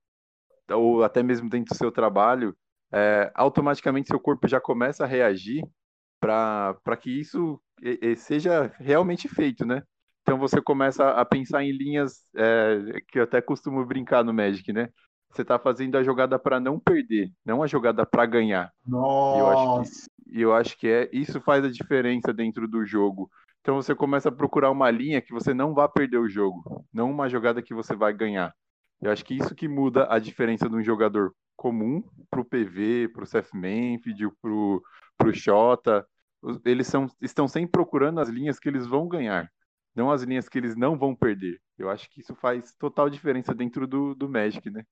[0.71, 2.57] Ou até mesmo dentro do seu trabalho,
[2.91, 5.63] é, automaticamente seu corpo já começa a reagir
[6.19, 7.59] para que isso
[8.17, 9.83] seja realmente feito, né?
[10.21, 14.73] Então você começa a pensar em linhas é, que eu até costumo brincar no Magic,
[14.73, 14.89] né?
[15.31, 18.71] Você está fazendo a jogada para não perder, não a jogada para ganhar.
[18.85, 19.39] Nossa.
[19.39, 23.29] Eu acho, que, eu acho que é isso faz a diferença dentro do jogo.
[23.61, 27.11] Então você começa a procurar uma linha que você não vai perder o jogo, não
[27.11, 28.53] uma jogada que você vai ganhar.
[29.01, 33.09] Eu acho que isso que muda a diferença de um jogador comum para o PV,
[33.09, 36.07] para o Seth Manfield, para o Xota.
[36.63, 39.51] Eles são, estão sempre procurando as linhas que eles vão ganhar,
[39.95, 41.59] não as linhas que eles não vão perder.
[41.77, 44.83] Eu acho que isso faz total diferença dentro do, do Magic, né?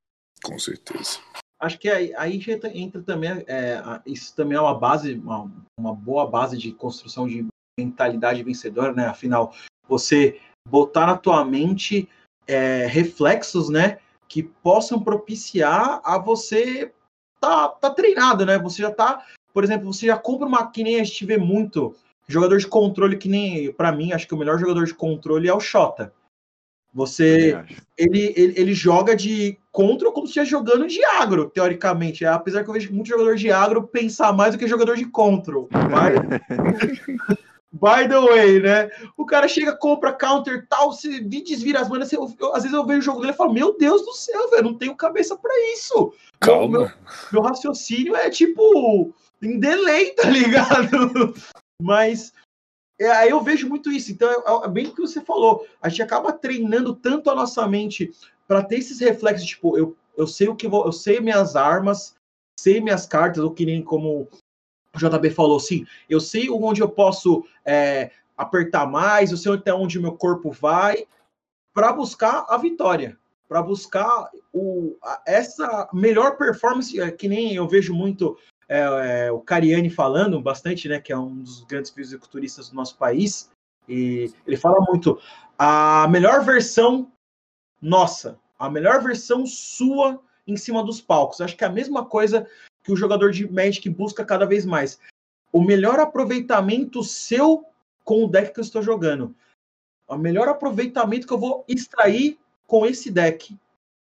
[0.44, 1.20] Com certeza.
[1.60, 2.39] Acho que aí, aí
[2.74, 7.48] entra também, é, isso também é uma base, uma, uma boa base de construção de
[7.80, 9.06] mentalidade vencedora, né?
[9.08, 9.54] Afinal,
[9.88, 12.10] você botar na tua mente
[12.47, 13.97] é, reflexos, né?
[14.27, 16.91] Que possam propiciar a você
[17.39, 18.58] tá, tá treinado, né?
[18.60, 21.95] Você já tá, por exemplo, você já compra uma que nem a gente vê muito
[22.27, 25.53] jogador de controle que nem para mim, acho que o melhor jogador de controle é
[25.53, 26.12] o Xota.
[26.93, 27.62] Você.
[27.97, 32.23] Ele, ele, ele joga de contra como se estivesse jogando de agro, teoricamente.
[32.23, 35.05] É, apesar que eu vejo muito jogador de agro pensar mais do que jogador de
[35.05, 35.67] control.
[35.91, 36.15] Mas...
[37.76, 38.90] By the way, né?
[39.18, 42.12] O cara chega, compra counter, tal, se desvira as manas.
[42.14, 44.50] Eu, eu, às vezes eu vejo o jogo dele e falo: Meu Deus do céu,
[44.50, 46.14] velho, não tenho cabeça para isso.
[46.40, 46.80] Calma.
[46.80, 46.92] Meu, meu,
[47.34, 51.34] meu, raciocínio é tipo em delay, tá ligado?
[51.82, 52.32] Mas
[52.98, 54.10] é, aí eu vejo muito isso.
[54.10, 55.68] Então, é, é bem o que você falou.
[55.82, 58.10] A gente acaba treinando tanto a nossa mente
[58.48, 62.16] para ter esses reflexos, tipo, eu, eu sei o que vou, eu sei minhas armas,
[62.58, 64.30] sei minhas cartas, ou que nem como
[64.97, 69.73] o JB falou, sim, eu sei onde eu posso é, apertar mais, eu sei até
[69.73, 71.05] onde meu corpo vai,
[71.73, 77.67] para buscar a vitória, para buscar o, a, essa melhor performance, é, que nem eu
[77.67, 82.69] vejo muito é, é, o Cariani falando bastante, né, que é um dos grandes fisiculturistas
[82.69, 83.49] do nosso país,
[83.88, 85.19] e ele fala muito
[85.58, 87.12] a melhor versão
[87.81, 91.41] nossa, a melhor versão sua em cima dos palcos.
[91.41, 92.47] Acho que é a mesma coisa
[92.86, 95.00] que o jogador de Magic busca cada vez mais.
[95.52, 97.65] O melhor aproveitamento seu
[98.04, 99.36] com o deck que eu estou jogando.
[100.08, 103.58] O melhor aproveitamento que eu vou extrair com esse deck.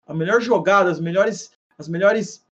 [0.07, 2.45] A melhor jogada, as melhores, as melhores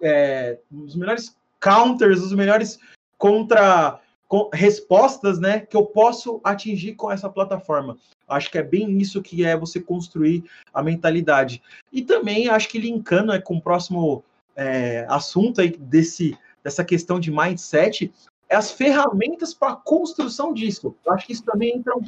[0.00, 2.78] é, os melhores counters, os melhores
[3.18, 7.98] contra com, respostas, né, que eu posso atingir com essa plataforma.
[8.26, 11.62] Acho que é bem isso que é você construir a mentalidade.
[11.92, 14.24] E também acho que linkando é, com o próximo
[14.56, 18.12] é, assunto aí desse, dessa questão de mindset,
[18.48, 20.94] é as ferramentas para construção disso.
[21.04, 22.04] Eu acho que isso também entra um,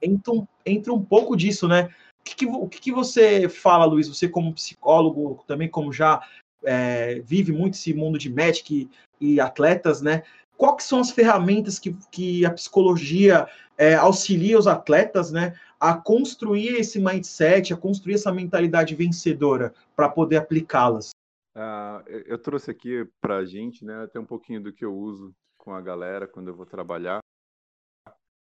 [0.00, 1.90] entra um, entra um pouco disso, né?
[2.20, 4.08] O que, que, o que, que você fala, Luiz?
[4.08, 6.22] Você como psicólogo, também como já
[6.64, 8.88] é, vive muito esse mundo de Magic
[9.20, 10.22] e, e atletas, né?
[10.56, 16.76] Quais são as ferramentas que, que a psicologia é, auxilia os atletas, né, a construir
[16.76, 21.10] esse mindset, a construir essa mentalidade vencedora para poder aplicá-las?
[21.54, 25.34] Uh, eu trouxe aqui para a gente, né, até um pouquinho do que eu uso
[25.58, 27.20] com a galera quando eu vou trabalhar.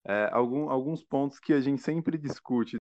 [0.06, 2.76] É, algum, alguns pontos que a gente sempre discute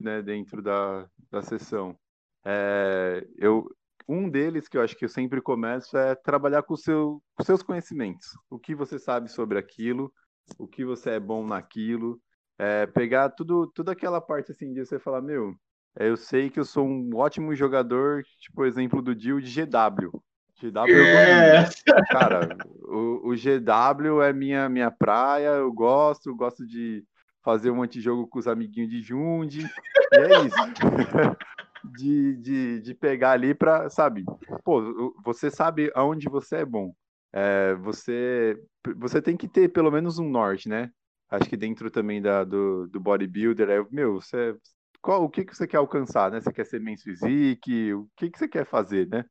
[0.00, 1.96] né, dentro da, da sessão.
[2.44, 3.68] É, eu,
[4.08, 7.62] um deles que eu acho que eu sempre começo é trabalhar com, seu, com seus
[7.62, 8.26] conhecimentos.
[8.50, 10.12] O que você sabe sobre aquilo,
[10.58, 12.20] o que você é bom naquilo.
[12.58, 15.54] É, pegar tudo, toda aquela parte assim de você falar, meu,
[15.96, 20.22] eu sei que eu sou um ótimo jogador, tipo, exemplo do Dio de GW.
[20.60, 21.68] GW é.
[22.10, 27.04] Cara, o, o, GW é minha, minha praia, eu gosto, gosto de
[27.42, 29.66] fazer um antijogo com os amiguinhos de Jundi,
[30.12, 30.56] e é isso.
[31.96, 34.24] de, de, de pegar ali para, sabe?
[34.64, 36.94] Pô, você sabe aonde você é bom.
[37.32, 38.56] É, você,
[38.96, 40.90] você tem que ter pelo menos um norte, né?
[41.30, 44.54] Acho que dentro também da, do, do bodybuilder, é, meu, você,
[45.02, 46.40] qual, o que, que você quer alcançar, né?
[46.40, 47.92] Você quer ser men's physique?
[47.92, 49.24] O que, que você quer fazer, né?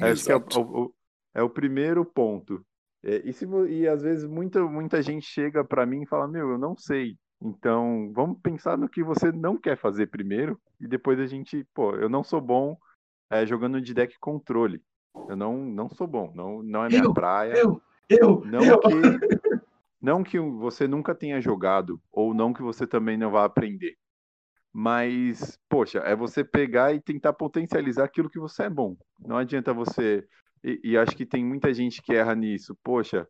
[0.00, 0.94] Acho que é o, o,
[1.34, 2.64] é o primeiro ponto.
[3.04, 6.50] É, e, se, e às vezes muita, muita gente chega para mim e fala, meu,
[6.50, 7.16] eu não sei.
[7.42, 11.94] Então, vamos pensar no que você não quer fazer primeiro e depois a gente, pô,
[11.96, 12.76] eu não sou bom
[13.30, 14.80] é, jogando de deck controle.
[15.28, 17.54] Eu não, não sou bom, não, não é minha eu, praia.
[17.54, 18.78] Eu, eu, não eu.
[18.78, 18.90] que
[20.00, 23.96] não que você nunca tenha jogado ou não que você também não vá aprender.
[24.78, 28.94] Mas, poxa, é você pegar e tentar potencializar aquilo que você é bom.
[29.18, 30.22] Não adianta você
[30.62, 32.76] e, e acho que tem muita gente que erra nisso.
[32.84, 33.26] Poxa,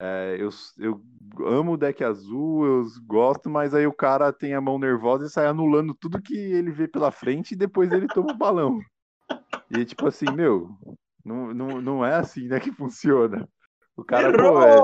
[0.00, 1.00] é, eu, eu
[1.46, 5.30] amo o deck azul, eu gosto, mas aí o cara tem a mão nervosa e
[5.30, 8.80] sai anulando tudo que ele vê pela frente e depois ele toma o balão.
[9.70, 10.68] E tipo assim, meu,
[11.24, 13.48] não, não, não é assim, né, que funciona.
[13.96, 14.80] O cara, pô, é,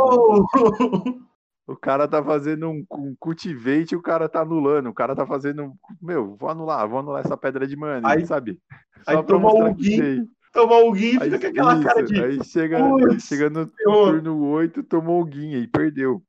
[1.67, 4.89] o cara tá fazendo um, um cultivate e o cara tá anulando.
[4.89, 5.73] O cara tá fazendo.
[6.01, 8.61] Meu, vou anular, vou anular essa pedra de mana, aí, sabe?
[9.03, 10.23] Só aí mostrar um que
[10.53, 12.23] tomou o guin, fica com aquela isso, cara de.
[12.23, 12.79] Aí chega,
[13.19, 16.23] chega no turno 8, tomou o guin e perdeu.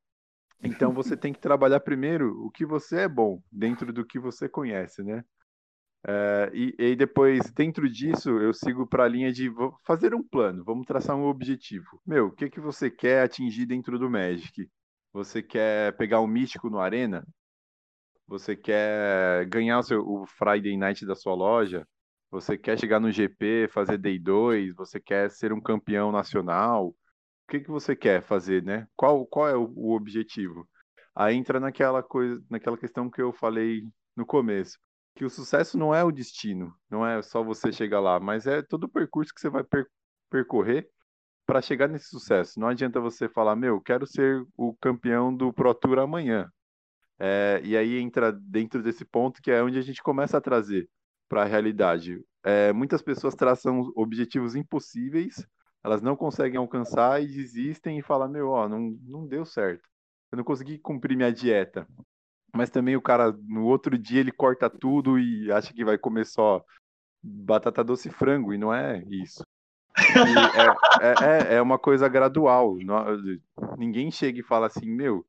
[0.62, 4.48] Então você tem que trabalhar primeiro o que você é bom, dentro do que você
[4.48, 5.22] conhece, né?
[6.08, 9.50] É, e, e depois, dentro disso, eu sigo para a linha de
[9.84, 12.00] fazer um plano, vamos traçar um objetivo.
[12.06, 14.68] Meu, o que, que você quer atingir dentro do Magic?
[15.16, 17.26] Você quer pegar um místico no Arena?
[18.26, 21.88] Você quer ganhar o, seu, o Friday Night da sua loja?
[22.30, 26.88] Você quer chegar no GP, fazer Day 2, você quer ser um campeão nacional.
[26.88, 26.94] O
[27.48, 28.86] que, que você quer fazer, né?
[28.94, 30.68] Qual, qual é o, o objetivo?
[31.14, 34.78] Aí entra naquela coisa, naquela questão que eu falei no começo,
[35.14, 38.60] que o sucesso não é o destino, não é só você chegar lá, mas é
[38.60, 39.86] todo o percurso que você vai per
[40.28, 40.86] percorrer
[41.46, 42.58] para chegar nesse sucesso.
[42.58, 46.50] Não adianta você falar, meu, quero ser o campeão do Pro Tour amanhã.
[47.18, 50.88] É, e aí entra dentro desse ponto que é onde a gente começa a trazer
[51.28, 52.20] para a realidade.
[52.44, 55.46] É, muitas pessoas traçam objetivos impossíveis,
[55.82, 59.88] elas não conseguem alcançar e desistem e falam: Meu, ó, não, não deu certo.
[60.30, 61.86] Eu não consegui cumprir minha dieta.
[62.54, 66.26] Mas também o cara, no outro dia, ele corta tudo e acha que vai comer
[66.26, 66.64] só
[67.22, 69.44] batata doce e frango, e não é isso.
[69.98, 72.76] É, é, é, é, uma coisa gradual.
[73.76, 75.24] Ninguém chega e fala assim, meu,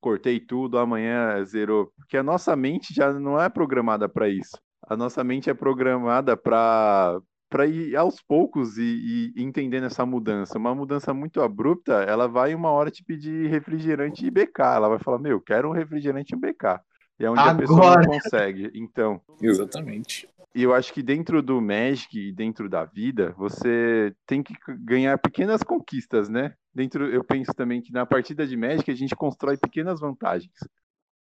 [0.00, 1.92] cortei tudo, amanhã zerou.
[1.96, 4.58] Porque a nossa mente já não é programada para isso.
[4.86, 10.56] A nossa mente é programada para para ir aos poucos e, e entendendo essa mudança.
[10.56, 14.58] Uma mudança muito abrupta, ela vai uma hora te pedir refrigerante e BK.
[14.58, 16.80] Ela vai falar, meu, quero um refrigerante e um BK.
[17.20, 17.52] E é onde Agora.
[17.52, 18.70] a pessoa não consegue.
[18.74, 19.20] Então.
[19.42, 20.26] Exatamente.
[20.54, 25.16] E eu acho que dentro do Magic e dentro da vida, você tem que ganhar
[25.18, 26.54] pequenas conquistas, né?
[26.74, 30.52] Dentro, eu penso também que na partida de Magic a gente constrói pequenas vantagens.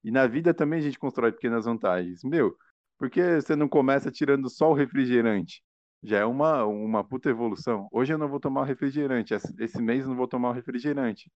[0.04, 2.24] E na vida também a gente constrói pequenas vantagens.
[2.24, 2.56] Meu,
[2.98, 5.62] por que você não começa tirando só o refrigerante?
[6.02, 7.88] Já é uma, uma puta evolução.
[7.92, 11.32] Hoje eu não vou tomar refrigerante, esse mês eu não vou tomar refrigerante.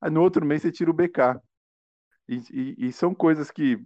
[0.00, 1.40] Aí no outro mês você tira o BK.
[2.28, 3.78] E, e, e, são coisas que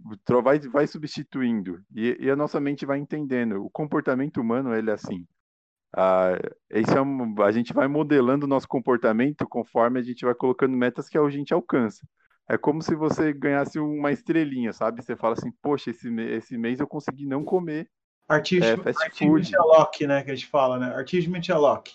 [0.43, 3.63] vai, vai substituindo e, e, a nossa mente vai entendendo.
[3.63, 5.25] O comportamento humano ele é assim.
[5.95, 6.37] Ah,
[6.69, 10.75] esse é um, a gente vai modelando o nosso comportamento conforme a gente vai colocando
[10.75, 12.05] metas que a gente alcança.
[12.49, 15.01] É como se você ganhasse uma estrelinha, sabe?
[15.01, 17.89] Você fala assim, poxa, esse, esse mês eu consegui não comer
[18.27, 19.51] Artist, é, fast food.
[19.55, 20.93] Lock, né, que a gente fala, né?
[20.93, 21.93] Artist Lock.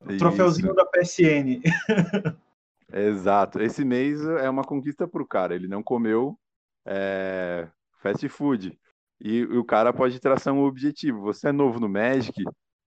[0.00, 1.60] O troféuzinho da PSN.
[2.92, 3.60] Exato.
[3.60, 5.54] Esse mês é uma conquista para o cara.
[5.54, 6.38] Ele não comeu
[6.86, 7.68] é,
[8.00, 8.78] fast food.
[9.20, 11.20] E, e, o cara pode traçar um objetivo.
[11.22, 12.42] Você é novo no Magic,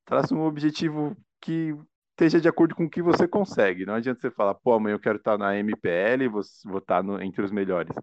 [0.06, 1.76] traça um objetivo que
[2.12, 3.86] esteja de acordo com o que você consegue.
[3.86, 7.22] Não adianta você falar, pô, amanhã eu quero estar na MPL, vou, vou estar no,
[7.22, 7.96] entre os melhores.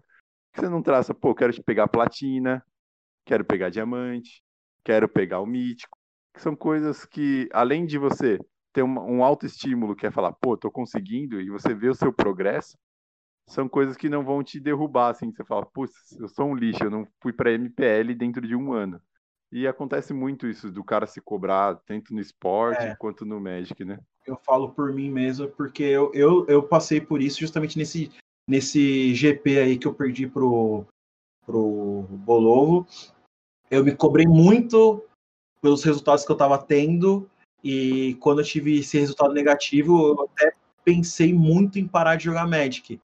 [0.55, 2.63] Você não traça, pô, quero pegar platina,
[3.25, 4.43] quero pegar diamante,
[4.83, 5.97] quero pegar o mítico.
[6.33, 8.39] Que são coisas que, além de você
[8.77, 12.13] ter um, um autoestímulo, que é falar, pô, tô conseguindo, e você vê o seu
[12.13, 12.77] progresso,
[13.49, 16.83] são coisas que não vão te derrubar, assim, você fala, putz, eu sou um lixo,
[16.83, 19.01] eu não fui para MPL dentro de um ano.
[19.51, 22.95] E acontece muito isso, do cara se cobrar, tanto no esporte é.
[22.95, 23.97] quanto no Magic, né?
[24.27, 28.11] Eu falo por mim mesmo, porque eu, eu, eu passei por isso justamente nesse,
[28.47, 30.85] nesse GP aí que eu perdi pro,
[31.47, 32.85] pro Bolovo.
[33.71, 35.03] Eu me cobrei muito
[35.61, 37.27] pelos resultados que eu estava tendo
[37.63, 40.53] e quando eu tive esse resultado negativo, eu até
[40.83, 42.99] pensei muito em parar de jogar Magic.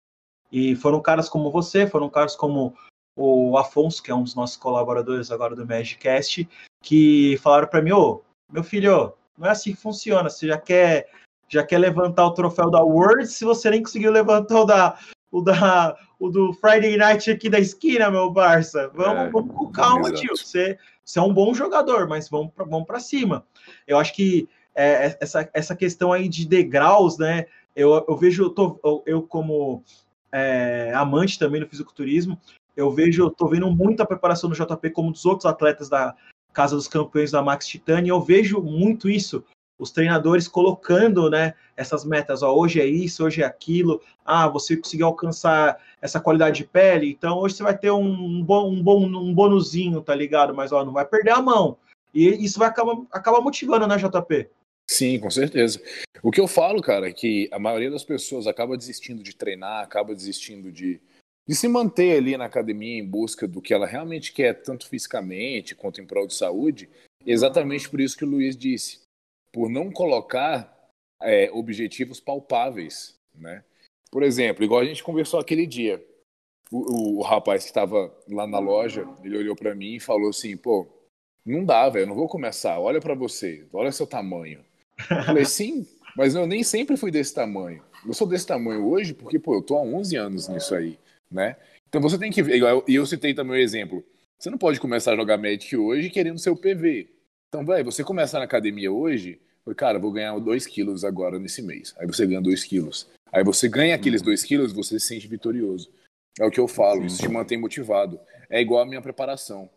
[0.51, 2.75] E foram caras como você, foram caras como
[3.17, 6.49] o Afonso, que é um dos nossos colaboradores agora do Magicast,
[6.83, 10.29] que falaram para mim: Ô, meu filho, não é assim que funciona.
[10.29, 11.09] Você já quer,
[11.49, 14.99] já quer levantar o troféu da World se você nem conseguiu levantar o da,
[15.31, 18.91] o, da, o do Friday Night aqui da esquina, meu Barça.
[18.95, 20.37] Vamos, é, vamos com calma, tio.
[20.37, 23.47] Você, você é um bom jogador, mas vamos para vamos cima.
[23.87, 27.47] Eu acho que é, é, essa, essa questão aí de degraus, né?
[27.75, 29.83] Eu, eu vejo, eu, tô, eu, como
[30.31, 32.39] é, amante também do fisiculturismo,
[32.77, 36.15] eu vejo, eu tô vendo muito a preparação do JP como dos outros atletas da
[36.53, 39.45] Casa dos Campeões da Max Titânia, eu vejo muito isso
[39.83, 44.76] os treinadores colocando né, essas metas, ó, hoje é isso, hoje é aquilo, ah, você
[44.76, 49.05] conseguiu alcançar essa qualidade de pele, então hoje você vai ter um bom, um bom
[49.05, 50.55] um bonuzinho, tá ligado?
[50.55, 51.76] Mas ó, não vai perder a mão.
[52.14, 54.49] E isso vai acabar, acabar motivando, né, JP?
[54.89, 55.83] Sim, com certeza.
[56.22, 59.83] O que eu falo, cara, é que a maioria das pessoas acaba desistindo de treinar,
[59.83, 61.01] acaba desistindo de,
[61.49, 65.74] de se manter ali na academia em busca do que ela realmente quer, tanto fisicamente
[65.74, 66.89] quanto em prol de saúde,
[67.26, 69.02] exatamente por isso que o Luiz disse
[69.53, 70.73] por não colocar
[71.21, 73.63] é, objetivos palpáveis, né?
[74.11, 76.05] Por exemplo, igual a gente conversou aquele dia,
[76.71, 80.31] o, o, o rapaz que estava lá na loja, ele olhou para mim e falou
[80.31, 80.87] assim, pô,
[81.45, 82.79] não dá, velho, não vou começar.
[82.79, 84.65] Olha para você, olha seu tamanho.
[85.11, 85.87] Eu falei, sim,
[86.17, 87.83] mas eu nem sempre fui desse tamanho.
[88.07, 90.99] Eu sou desse tamanho hoje porque, pô, eu tô há 11 anos nisso aí,
[91.31, 91.57] né?
[91.89, 94.05] Então você tem que ver, e eu, eu citei também o exemplo,
[94.39, 97.09] você não pode começar a jogar Magic hoje querendo ser o PV.
[97.53, 99.39] Então, velho, você começa na academia hoje,
[99.77, 101.95] cara, vou ganhar 2 quilos agora nesse mês.
[101.99, 103.07] Aí você ganha 2 quilos.
[103.31, 104.49] Aí você ganha aqueles 2 uhum.
[104.49, 105.93] quilos, você se sente vitorioso.
[106.41, 108.19] É o que eu falo, isso te mantém motivado.
[108.49, 109.69] É igual a minha preparação.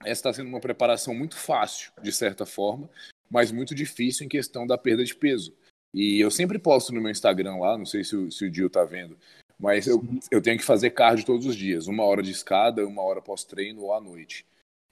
[0.00, 2.90] Essa está sendo uma preparação muito fácil, de certa forma,
[3.30, 5.54] mas muito difícil em questão da perda de peso.
[5.94, 8.68] E eu sempre posto no meu Instagram lá, não sei se o, se o Dio
[8.68, 9.16] tá vendo,
[9.60, 13.02] mas eu, eu tenho que fazer cardio todos os dias, uma hora de escada, uma
[13.02, 14.44] hora pós-treino ou à noite.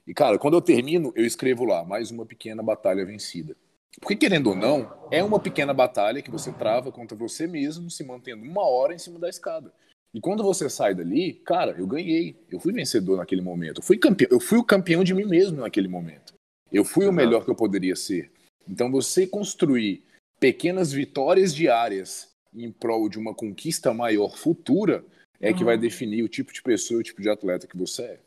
[0.07, 3.55] E, cara, quando eu termino, eu escrevo lá, mais uma pequena batalha vencida.
[3.99, 8.03] Porque, querendo ou não, é uma pequena batalha que você trava contra você mesmo, se
[8.03, 9.71] mantendo uma hora em cima da escada.
[10.13, 12.35] E quando você sai dali, cara, eu ganhei.
[12.49, 13.79] Eu fui vencedor naquele momento.
[13.79, 16.33] Eu fui, campeão, eu fui o campeão de mim mesmo naquele momento.
[16.71, 18.31] Eu fui o melhor que eu poderia ser.
[18.67, 20.03] Então você construir
[20.39, 25.05] pequenas vitórias diárias em prol de uma conquista maior futura
[25.39, 25.57] é uhum.
[25.57, 28.19] que vai definir o tipo de pessoa, o tipo de atleta que você é.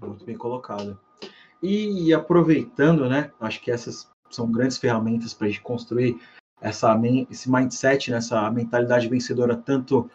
[0.00, 0.98] Muito bem colocado.
[1.62, 3.32] E aproveitando, né?
[3.40, 6.20] Acho que essas são grandes ferramentas para a gente construir
[6.60, 6.98] essa,
[7.30, 10.10] esse mindset, né, essa mentalidade vencedora, tanto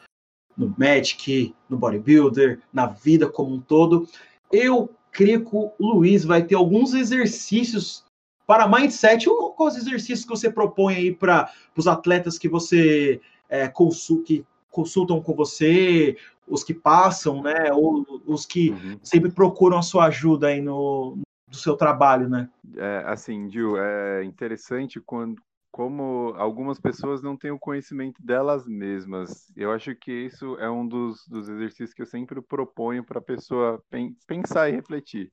[0.56, 4.08] no Magic, no bodybuilder, na vida como um todo.
[4.52, 8.04] Eu creio que o Luiz vai ter alguns exercícios
[8.46, 9.26] para mindset.
[9.56, 13.20] Quais exercícios que você propõe aí para os atletas que você
[13.50, 16.18] é, consul, que consultam com você,
[16.48, 19.00] os que passam, né, ou os que uhum.
[19.02, 21.18] sempre procuram a sua ajuda aí no,
[21.48, 22.50] do seu trabalho, né?
[22.76, 29.52] É, assim, Gil, é interessante quando como algumas pessoas não têm o conhecimento delas mesmas.
[29.56, 33.24] Eu acho que isso é um dos, dos exercícios que eu sempre proponho para a
[33.24, 33.84] pessoa
[34.28, 35.32] pensar e refletir.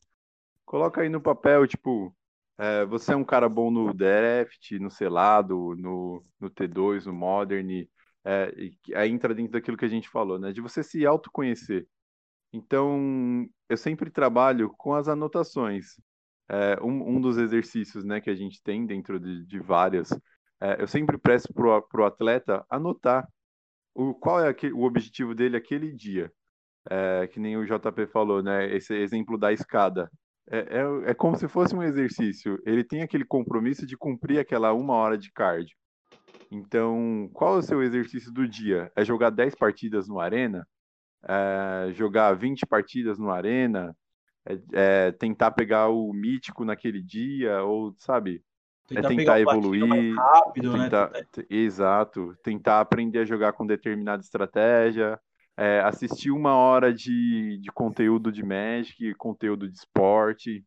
[0.65, 2.17] Coloca aí no papel, tipo,
[2.57, 7.87] é, você é um cara bom no draft, no selado, no, no T2, no Modern,
[8.25, 8.53] é,
[8.95, 10.53] aí entra dentro daquilo que a gente falou, né?
[10.53, 11.87] De você se autoconhecer.
[12.53, 15.95] Então, eu sempre trabalho com as anotações.
[16.49, 20.11] É, um, um dos exercícios né, que a gente tem dentro de, de várias,
[20.61, 23.27] é, eu sempre peço para o atleta anotar
[23.95, 26.33] o, qual é aquele, o objetivo dele aquele dia.
[26.91, 28.75] É, que nem o JP falou, né?
[28.75, 30.11] Esse exemplo da escada.
[30.51, 32.61] É, é, é, como se fosse um exercício.
[32.67, 35.77] Ele tem aquele compromisso de cumprir aquela uma hora de cardio.
[36.51, 38.91] Então, qual é o seu exercício do dia?
[38.97, 40.67] É jogar 10 partidas no Arena?
[41.23, 43.97] É jogar 20 partidas no Arena?
[44.45, 47.63] É, é tentar pegar o mítico naquele dia?
[47.63, 48.43] Ou, sabe?
[48.89, 50.17] Tentar é tentar evoluir.
[50.17, 50.85] Rápido, né?
[50.85, 51.23] tentar, né?
[51.49, 52.35] Exato.
[52.43, 55.21] Tentar aprender a jogar com determinada estratégia.
[55.57, 60.65] É, assistir uma hora de, de conteúdo de Magic, conteúdo de esporte.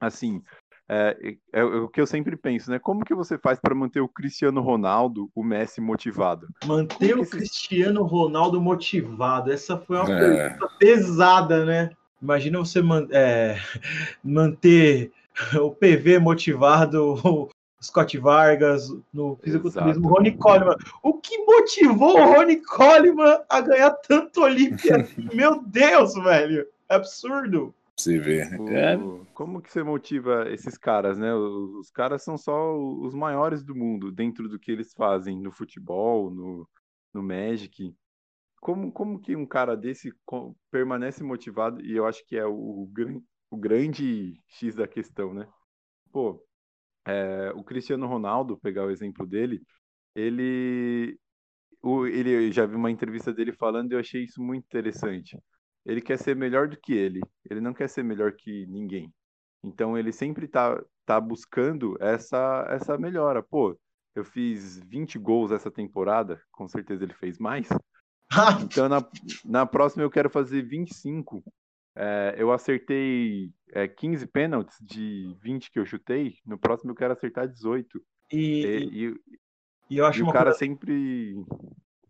[0.00, 0.42] Assim,
[0.88, 1.16] é,
[1.52, 2.78] é, é, o que eu sempre penso, né?
[2.78, 6.48] Como que você faz para manter o Cristiano Ronaldo, o Messi motivado?
[6.64, 9.52] Manter o Cristiano Ronaldo motivado.
[9.52, 10.18] Essa foi uma é.
[10.18, 11.90] pergunta pesada, né?
[12.20, 13.58] Imagina você man é,
[14.24, 15.12] manter
[15.60, 17.48] o PV motivado, o
[17.82, 20.76] Scott Vargas no fisiculturismo, Rony Coleman.
[21.02, 25.08] O que motivou o Rony Coleman a ganhar tanto Olímpia?
[25.32, 26.66] Meu Deus, velho!
[26.88, 27.74] É absurdo.
[27.98, 28.44] Você vê.
[28.56, 28.96] O, é.
[29.34, 31.34] Como que você motiva esses caras, né?
[31.34, 35.50] Os, os, caras são só os maiores do mundo dentro do que eles fazem no
[35.50, 36.68] futebol, no,
[37.12, 37.92] no Magic.
[38.60, 40.12] Como, como que um cara desse
[40.70, 41.84] permanece motivado?
[41.84, 42.92] E eu acho que é o, o,
[43.50, 45.48] o grande X da questão, né?
[46.12, 46.40] Pô,
[47.04, 49.60] é, o Cristiano Ronaldo, pegar o exemplo dele,
[50.14, 51.18] ele,
[51.82, 55.36] o, ele já vi uma entrevista dele falando e eu achei isso muito interessante
[55.88, 57.20] ele quer ser melhor do que ele.
[57.50, 59.10] Ele não quer ser melhor que ninguém.
[59.64, 63.42] Então ele sempre tá, tá buscando essa, essa melhora.
[63.42, 63.74] Pô,
[64.14, 67.66] eu fiz 20 gols essa temporada, com certeza ele fez mais.
[68.62, 69.02] então na,
[69.46, 71.42] na próxima eu quero fazer 25.
[71.96, 77.14] É, eu acertei é, 15 pênaltis de 20 que eu chutei, no próximo eu quero
[77.14, 77.98] acertar 18.
[78.30, 79.20] E, e, e,
[79.90, 80.58] e eu acho e o cara coisa...
[80.58, 81.34] sempre.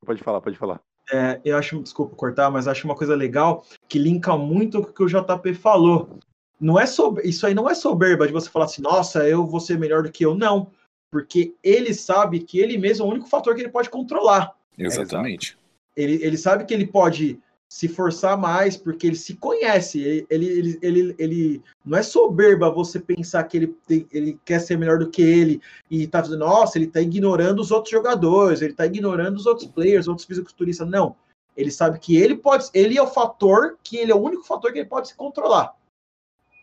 [0.04, 0.82] Pode falar, pode falar
[1.12, 4.92] é, eu acho, desculpa cortar, mas acho uma coisa legal que linka muito com o
[4.92, 6.18] que o JP falou.
[6.60, 9.60] Não é sober, isso aí não é soberba de você falar assim, nossa, eu vou
[9.60, 10.34] ser melhor do que eu.
[10.34, 10.70] Não,
[11.10, 14.54] porque ele sabe que ele mesmo é o único fator que ele pode controlar.
[14.76, 15.56] Exatamente.
[15.96, 20.00] É, ele, ele sabe que ele pode se forçar mais, porque ele se conhece.
[20.00, 23.76] Ele, ele, ele, ele, não é soberba você pensar que ele,
[24.10, 25.60] ele quer ser melhor do que ele
[25.90, 29.68] e tá dizendo, nossa, ele tá ignorando os outros jogadores, ele tá ignorando os outros
[29.68, 30.88] players, outros fisiculturistas.
[30.88, 31.14] Não.
[31.54, 34.72] Ele sabe que ele pode, ele é o fator, que ele é o único fator
[34.72, 35.74] que ele pode se controlar.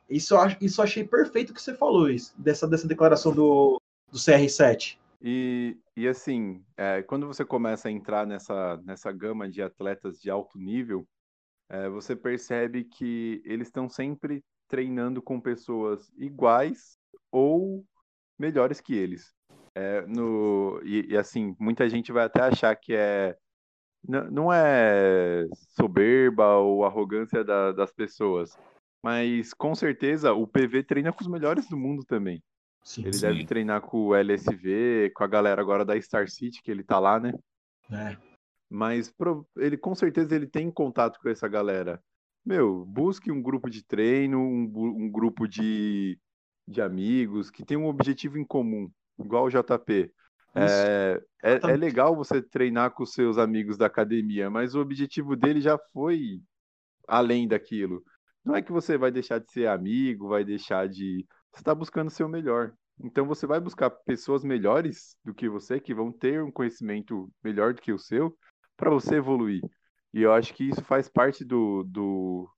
[0.10, 3.82] Isso, isso achei perfeito que você falou, isso, dessa, dessa declaração do,
[4.12, 4.98] do CR7.
[5.22, 10.30] E, e assim, é, quando você começa a entrar nessa, nessa gama de atletas de
[10.30, 11.08] alto nível,
[11.70, 16.98] é, você percebe que eles estão sempre treinando com pessoas iguais
[17.32, 17.86] ou
[18.38, 19.34] melhores que eles.
[19.74, 23.36] É, no, e, e, assim, muita gente vai até achar que é
[24.08, 28.56] não, é soberba ou arrogância da, das pessoas,
[29.04, 32.42] mas com certeza o PV treina com os melhores do mundo também.
[32.86, 33.22] Sim, ele sim.
[33.22, 37.00] deve treinar com o LSV, com a galera agora da Star City, que ele tá
[37.00, 37.34] lá, né?
[37.92, 38.16] É.
[38.70, 39.12] Mas
[39.58, 42.00] ele com certeza ele tem contato com essa galera.
[42.46, 44.72] Meu, busque um grupo de treino, um,
[45.06, 46.20] um grupo de,
[46.68, 50.14] de amigos que tem um objetivo em comum, igual o JP.
[50.58, 55.36] É, é, é, legal você treinar com os seus amigos da academia, mas o objetivo
[55.36, 56.40] dele já foi
[57.08, 58.02] além daquilo.
[58.44, 61.26] Não é que você vai deixar de ser amigo, vai deixar de.
[61.56, 62.74] Você está buscando ser o melhor.
[63.02, 67.74] Então você vai buscar pessoas melhores do que você, que vão ter um conhecimento melhor
[67.74, 68.38] do que o seu,
[68.76, 69.62] para você evoluir.
[70.14, 72.50] E eu acho que isso faz parte do, do,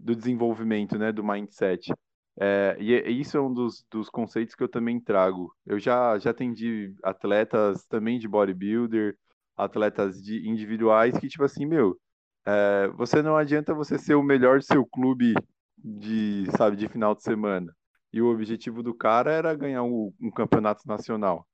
[0.00, 1.92] do desenvolvimento, né, do mindset.
[2.40, 5.54] É, e isso é um dos, dos conceitos que eu também trago.
[5.66, 9.14] Eu já, já atendi atletas também de bodybuilder,
[9.54, 11.98] atletas de individuais que, tipo assim, meu,
[12.46, 15.34] é, você não adianta você ser o melhor do seu clube
[15.76, 17.74] de, sabe, de final de semana.
[18.12, 21.48] E o objetivo do cara era ganhar um, um campeonato nacional.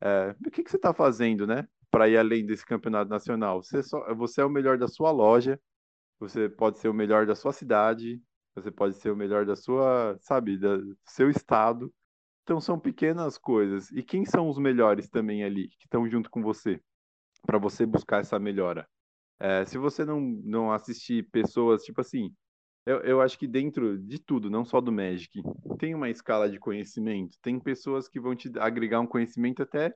[0.00, 1.68] É, o que, que você está fazendo, né?
[1.90, 3.62] Para ir além desse campeonato nacional.
[3.62, 5.60] Você, só, você é o melhor da sua loja,
[6.18, 8.20] você pode ser o melhor da sua cidade,
[8.54, 11.92] você pode ser o melhor da sua, sabe, do seu estado.
[12.42, 13.90] Então são pequenas coisas.
[13.90, 16.80] E quem são os melhores também ali, que estão junto com você,
[17.46, 18.88] para você buscar essa melhora?
[19.40, 22.34] É, se você não, não assistir pessoas, tipo assim,
[22.88, 25.42] eu, eu acho que dentro de tudo, não só do Magic,
[25.78, 27.36] tem uma escala de conhecimento.
[27.42, 29.94] Tem pessoas que vão te agregar um conhecimento até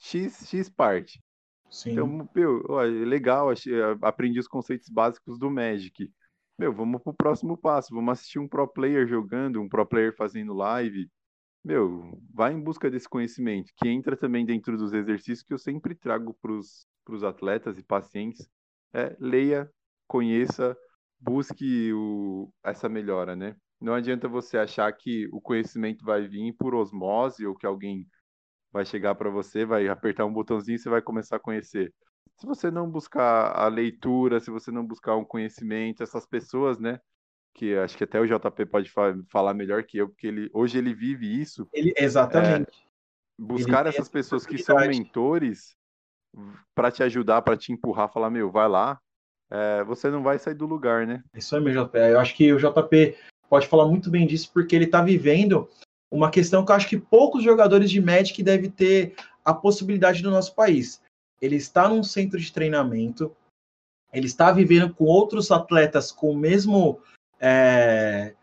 [0.00, 1.22] X, X parte.
[1.70, 1.92] Sim.
[1.92, 3.48] Então, meu, ó, legal,
[4.00, 6.10] aprendi os conceitos básicos do Magic.
[6.58, 7.94] Meu, vamos pro próximo passo.
[7.94, 11.10] Vamos assistir um pro player jogando, um pro player fazendo live.
[11.62, 15.94] Meu, vai em busca desse conhecimento, que entra também dentro dos exercícios que eu sempre
[15.94, 18.48] trago para os atletas e pacientes.
[18.94, 19.70] É, leia,
[20.06, 20.74] conheça,
[21.24, 23.56] busque o, essa melhora, né?
[23.80, 28.06] Não adianta você achar que o conhecimento vai vir por osmose ou que alguém
[28.72, 31.92] vai chegar para você, vai apertar um botãozinho e você vai começar a conhecer.
[32.36, 36.98] Se você não buscar a leitura, se você não buscar um conhecimento, essas pessoas, né?
[37.54, 38.90] Que acho que até o JP pode
[39.30, 41.68] falar melhor que eu, porque ele, hoje ele vive isso.
[41.72, 42.80] Ele, exatamente.
[42.80, 45.76] É, buscar essas pessoas que são mentores
[46.74, 49.00] para te ajudar, para te empurrar, falar, meu, vai lá,
[49.54, 51.22] é, você não vai sair do lugar, né?
[51.32, 51.96] Isso aí, meu JP.
[51.96, 53.16] Eu acho que o JP
[53.48, 55.70] pode falar muito bem disso, porque ele está vivendo
[56.10, 60.32] uma questão que eu acho que poucos jogadores de Magic devem ter a possibilidade no
[60.32, 61.00] nosso país.
[61.40, 63.32] Ele está num centro de treinamento,
[64.12, 67.00] ele está vivendo com outros atletas com o mesmo,
[67.38, 68.34] é,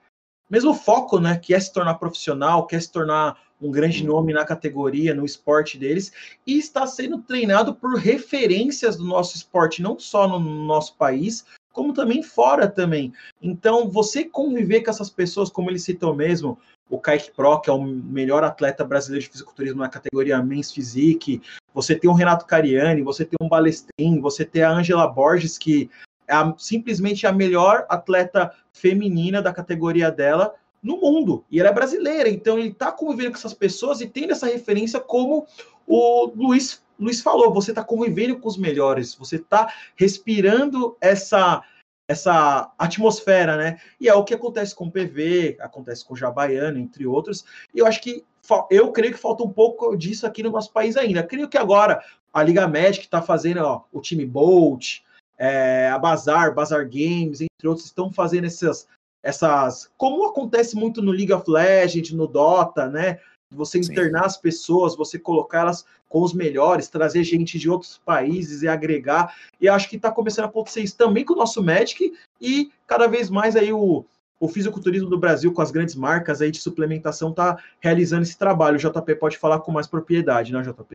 [0.49, 1.37] mesmo foco, né?
[1.37, 5.77] Que é se tornar profissional, quer se tornar um grande nome na categoria, no esporte
[5.77, 6.11] deles,
[6.45, 11.93] e está sendo treinado por referências do nosso esporte, não só no nosso país, como
[11.93, 13.13] também fora também.
[13.41, 16.57] Então, você conviver com essas pessoas, como ele citou mesmo,
[16.89, 21.41] o Kaique Pro, que é o melhor atleta brasileiro de fisiculturismo na categoria Men's Physique,
[21.73, 25.89] você tem o Renato Cariani, você tem o Balestrin, você tem a Angela Borges, que
[26.27, 31.45] é a, simplesmente a melhor atleta feminina da categoria dela, no mundo.
[31.49, 34.99] E ela é brasileira, então ele está convivendo com essas pessoas e tendo essa referência
[34.99, 35.45] como
[35.87, 41.63] o Luiz, Luiz falou, você está convivendo com os melhores, você está respirando essa
[42.07, 43.79] essa atmosfera, né?
[43.97, 47.45] E é o que acontece com o PV, acontece com o Jabaiano, entre outros.
[47.73, 48.25] E eu acho que
[48.69, 51.23] eu creio que falta um pouco disso aqui no nosso país ainda.
[51.23, 52.03] creio que agora
[52.33, 54.99] a Liga Magic está fazendo ó, o time Bolt,
[55.37, 58.87] é, a Bazar, Bazar Games, entre outros, estão fazendo essas,
[59.23, 59.89] essas.
[59.97, 63.19] Como acontece muito no League of Legends, no Dota, né?
[63.51, 64.25] Você internar Sim.
[64.27, 69.35] as pessoas, você colocá-las com os melhores, trazer gente de outros países e agregar.
[69.59, 73.07] E acho que está começando a acontecer isso também com o nosso Magic e cada
[73.07, 74.05] vez mais aí o,
[74.39, 78.77] o fisiculturismo do Brasil, com as grandes marcas aí de suplementação, está realizando esse trabalho.
[78.77, 80.91] O JP pode falar com mais propriedade, né, JP?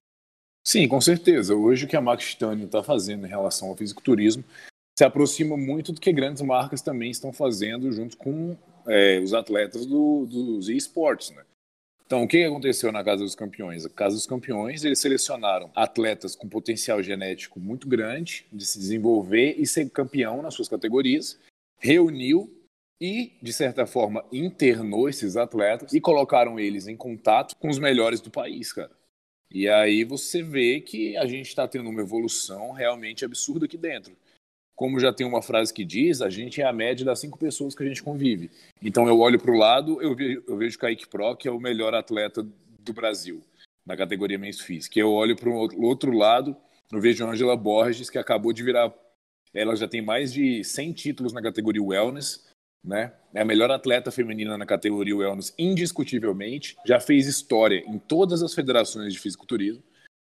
[0.66, 1.54] Sim, com certeza.
[1.54, 4.42] Hoje o que a Max Titânio está fazendo em relação ao fisiculturismo
[4.98, 9.84] se aproxima muito do que grandes marcas também estão fazendo junto com é, os atletas
[9.84, 11.44] do, dos esportes, né?
[12.06, 13.84] Então, o que aconteceu na Casa dos Campeões?
[13.84, 19.56] A Casa dos Campeões, eles selecionaram atletas com potencial genético muito grande de se desenvolver
[19.58, 21.36] e ser campeão nas suas categorias,
[21.78, 22.48] reuniu
[23.00, 28.20] e, de certa forma, internou esses atletas e colocaram eles em contato com os melhores
[28.20, 28.92] do país, cara.
[29.50, 34.16] E aí você vê que a gente está tendo uma evolução realmente absurda aqui dentro
[34.76, 37.74] como já tem uma frase que diz, a gente é a média das cinco pessoas
[37.74, 38.50] que a gente convive.
[38.82, 41.58] Então eu olho para o lado, eu vejo, eu vejo Kaique Pro, que é o
[41.58, 42.46] melhor atleta
[42.80, 43.42] do Brasil,
[43.86, 45.00] na categoria Men's Física.
[45.00, 46.54] Eu olho para o outro lado,
[46.92, 48.92] eu vejo Angela Borges, que acabou de virar.
[49.54, 52.44] Ela já tem mais de 100 títulos na categoria Wellness,
[52.84, 53.14] né?
[53.32, 56.76] É a melhor atleta feminina na categoria Wellness, indiscutivelmente.
[56.86, 59.82] Já fez história em todas as federações de fisiculturismo.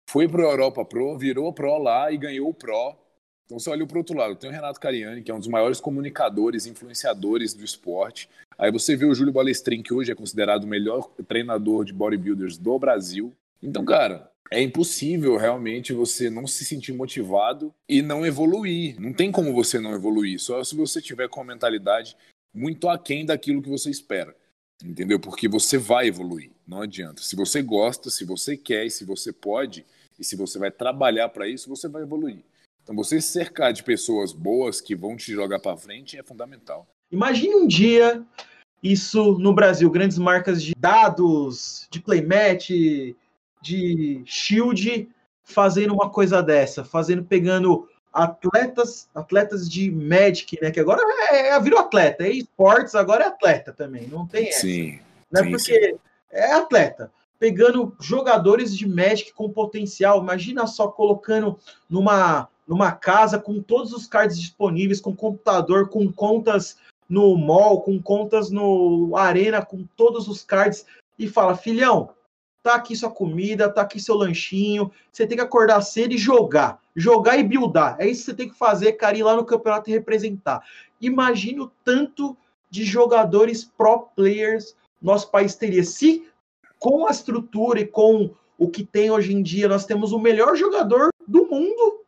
[0.10, 2.98] Foi para a Europa Pro, virou Pro lá e ganhou o Pro
[3.52, 5.50] então você olha para o outro lado, tem o Renato Cariani, que é um dos
[5.50, 8.30] maiores comunicadores, influenciadores do esporte.
[8.58, 12.58] Aí você vê o Júlio Balestrin, que hoje é considerado o melhor treinador de bodybuilders
[12.58, 13.36] do Brasil.
[13.62, 18.98] Então, cara, é impossível realmente você não se sentir motivado e não evoluir.
[18.98, 22.16] Não tem como você não evoluir, só se você tiver com a mentalidade
[22.54, 24.34] muito aquém daquilo que você espera.
[24.82, 25.20] Entendeu?
[25.20, 27.22] Porque você vai evoluir, não adianta.
[27.22, 29.86] Se você gosta, se você quer se você pode,
[30.18, 32.44] e se você vai trabalhar para isso, você vai evoluir.
[32.84, 36.88] Então, você se cercar de pessoas boas que vão te jogar para frente é fundamental.
[37.12, 38.24] Imagine um dia
[38.82, 42.70] isso no Brasil, grandes marcas de dados, de playmat,
[43.62, 45.10] de shield,
[45.44, 50.72] fazendo uma coisa dessa, fazendo, pegando atletas, atletas de Magic, né?
[50.72, 51.02] Que agora
[51.32, 54.62] é, é virou atleta, é esportes, agora é atleta também, não tem essa.
[54.62, 55.00] Sim.
[55.32, 55.44] Né?
[55.44, 56.00] Sim, Porque sim.
[56.32, 57.12] é atleta.
[57.40, 61.58] Pegando jogadores de Magic com potencial, imagina só colocando
[61.90, 66.78] numa, numa casa com todos os cards disponíveis, com computador, com contas
[67.10, 70.86] no mall, com contas no Arena, com todos os cards,
[71.20, 72.12] e fala: filhão,
[72.64, 76.80] tá aqui sua comida, tá aqui seu lanchinho, você tem que acordar cedo e jogar.
[76.96, 77.98] Jogar e buildar.
[78.00, 80.64] É isso que você tem que fazer, cara, ir lá no campeonato e representar.
[81.02, 82.38] Imagine o tanto
[82.70, 85.84] de jogadores pro players nosso país teria.
[85.84, 86.26] Se
[86.80, 90.56] com a estrutura e com o que tem hoje em dia, nós temos o melhor
[90.56, 92.01] jogador do mundo.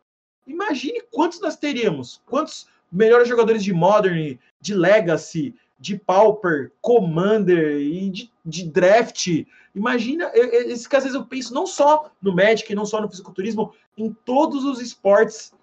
[0.45, 2.21] Imagine quantos nós teríamos.
[2.25, 9.27] Quantos melhores jogadores de Modern, de Legacy, de Pauper, Commander e de, de Draft.
[9.75, 13.73] Imagina, esse que às vezes eu penso não só no Magic, não só no fisiculturismo,
[13.97, 15.53] em todos os esportes.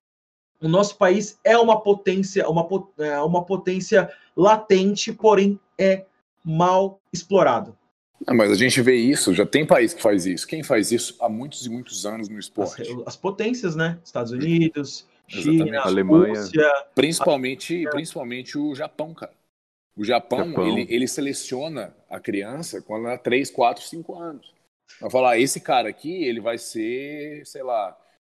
[0.61, 2.69] O nosso país é uma potência, uma,
[2.99, 6.05] é uma potência latente, porém é
[6.45, 7.75] mal explorado.
[8.29, 10.47] Mas a gente vê isso, já tem país que faz isso.
[10.47, 12.83] Quem faz isso há muitos e muitos anos no esporte?
[12.83, 13.99] As, as potências, né?
[14.05, 16.41] Estados Unidos, China, Alemanha.
[16.41, 16.87] Rússia.
[16.95, 17.91] Principalmente, a...
[17.91, 19.33] principalmente o Japão, cara.
[19.97, 20.67] O Japão, Japão.
[20.67, 24.55] Ele, ele seleciona a criança quando ela 3, 4, 5 anos.
[25.01, 27.97] Vai falar, esse cara aqui, ele vai ser, sei lá,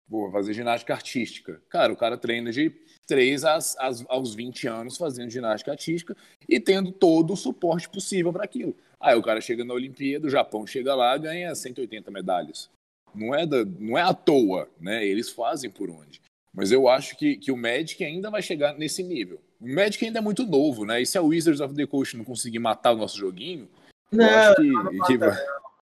[0.09, 1.63] vou fazer ginástica artística.
[1.69, 2.71] Cara, o cara treina de
[3.07, 6.17] 3 às, às, aos 20 anos fazendo ginástica artística
[6.49, 8.75] e tendo todo o suporte possível para aquilo.
[9.01, 12.71] Aí o cara chega na Olimpíada, o Japão chega lá ganha 180 medalhas.
[13.15, 15.05] Não é, da, não é à toa, né?
[15.05, 16.21] Eles fazem por onde.
[16.53, 19.41] Mas eu acho que, que o Magic ainda vai chegar nesse nível.
[19.61, 21.01] O Magic ainda é muito novo, né?
[21.01, 23.69] E se a Wizards of the Coast não conseguir matar o nosso joguinho,
[24.13, 25.47] não, eu acho que, não que, vai,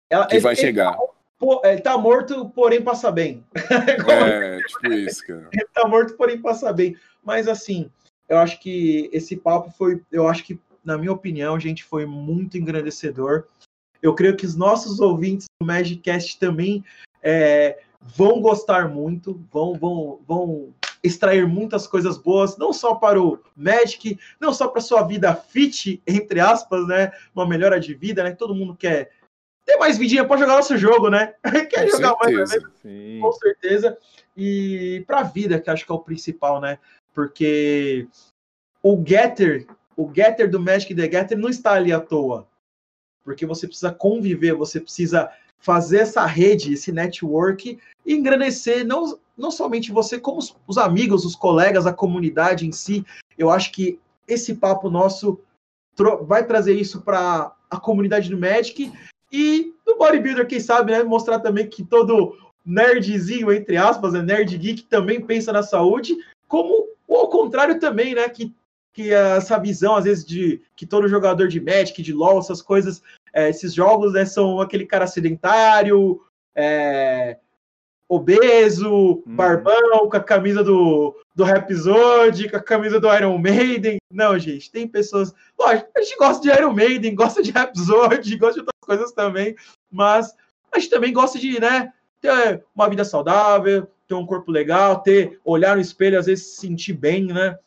[0.10, 0.98] Ela, que ele, vai chegar.
[1.42, 3.44] Ele, ele tá morto, porém passa bem.
[4.10, 5.50] é, tipo isso, cara.
[5.52, 6.96] Ele tá morto, porém passa bem.
[7.24, 7.90] Mas assim,
[8.30, 12.58] eu acho que esse papo foi, eu acho que, na minha opinião, gente, foi muito
[12.58, 13.46] engrandecedor.
[14.02, 16.84] Eu creio que os nossos ouvintes do Magicast também
[17.22, 20.74] é, vão gostar muito, vão, vão, vão
[21.04, 26.02] extrair muitas coisas boas, não só para o Magic, não só para sua vida fit,
[26.08, 27.12] entre aspas, né?
[27.34, 28.32] Uma melhora de vida, né?
[28.32, 29.12] Todo mundo quer
[29.66, 31.34] ter mais vidinha para jogar nosso jogo, né?
[31.70, 33.20] quer com jogar certeza, mais, né?
[33.22, 33.98] com certeza.
[34.36, 36.80] E para a vida, que acho que é o principal, né?
[37.14, 38.08] Porque
[38.82, 42.48] o Getter, o Getter do Magic The Getter não está ali à toa.
[43.24, 45.30] Porque você precisa conviver, você precisa
[45.60, 51.24] fazer essa rede, esse network, e engrandecer não, não somente você, como os, os amigos,
[51.24, 53.06] os colegas, a comunidade em si.
[53.38, 55.40] Eu acho que esse papo nosso
[56.24, 58.92] vai trazer isso para a comunidade do Magic
[59.32, 61.04] e do bodybuilder, quem sabe, né?
[61.04, 64.22] Mostrar também que todo nerdzinho, entre aspas, né?
[64.22, 66.16] nerd geek também pensa na saúde,
[66.48, 68.28] como ou ao contrário também, né?
[68.30, 68.54] Que,
[68.94, 73.02] que essa visão, às vezes, de que todo jogador de Magic, de LoL, essas coisas,
[73.34, 76.22] é, esses jogos né, são aquele cara sedentário,
[76.56, 77.38] é,
[78.08, 79.24] obeso, uhum.
[79.26, 83.98] barbão, com a camisa do, do Rhapsody, com a camisa do Iron Maiden.
[84.12, 85.34] Não, gente, tem pessoas.
[85.60, 89.56] Lógico, a gente gosta de Iron Maiden, gosta de Rhapsody, gosta de outras coisas também,
[89.92, 90.36] mas
[90.72, 91.92] a gente também gosta de, né,
[92.22, 96.62] ter uma vida saudável, ter um corpo legal, ter olhar no espelho, às vezes se
[96.62, 97.58] sentir bem, né?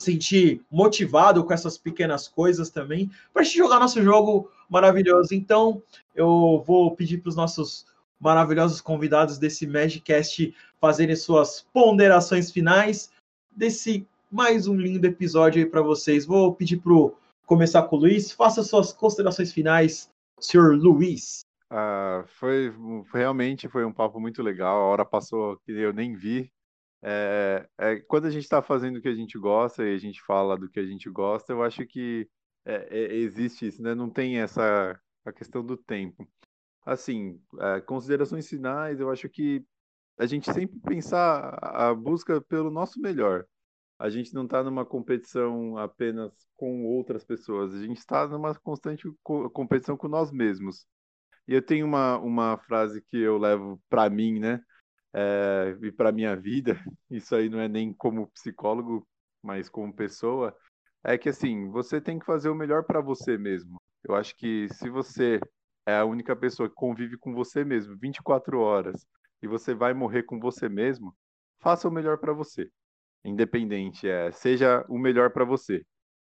[0.00, 5.34] Sentir motivado com essas pequenas coisas também, para gente jogar nosso jogo maravilhoso.
[5.34, 5.82] Então,
[6.14, 7.86] eu vou pedir para os nossos
[8.18, 13.10] maravilhosos convidados desse Magicast fazerem suas ponderações finais
[13.54, 16.24] desse mais um lindo episódio aí para vocês.
[16.24, 16.94] Vou pedir para
[17.46, 18.32] começar com o Luiz.
[18.32, 21.40] Faça suas considerações finais, senhor Luiz.
[21.68, 22.72] Ah, foi
[23.12, 24.80] realmente foi um papo muito legal.
[24.80, 26.50] A hora passou que eu nem vi.
[27.02, 30.20] É, é, quando a gente está fazendo o que a gente gosta e a gente
[30.22, 32.28] fala do que a gente gosta, eu acho que
[32.64, 33.94] é, é existe isso, né?
[33.94, 36.28] Não tem essa a questão do tempo.
[36.84, 39.64] Assim, é, considerações finais, eu acho que
[40.18, 43.46] a gente sempre pensar a busca pelo nosso melhor.
[43.98, 49.04] A gente não está numa competição apenas com outras pessoas, a gente está numa constante
[49.22, 50.86] competição com nós mesmos.
[51.46, 54.62] E eu tenho uma, uma frase que eu levo para mim, né?
[55.12, 56.74] É, e para minha vida,
[57.10, 59.06] isso aí não é nem como psicólogo,
[59.42, 60.56] mas como pessoa,
[61.04, 63.76] é que assim, você tem que fazer o melhor para você mesmo.
[64.04, 65.40] Eu acho que se você
[65.86, 69.06] é a única pessoa que convive com você mesmo 24 horas
[69.42, 71.14] e você vai morrer com você mesmo,
[71.58, 72.70] faça o melhor para você.
[73.24, 75.84] Independente, é, seja o melhor para você.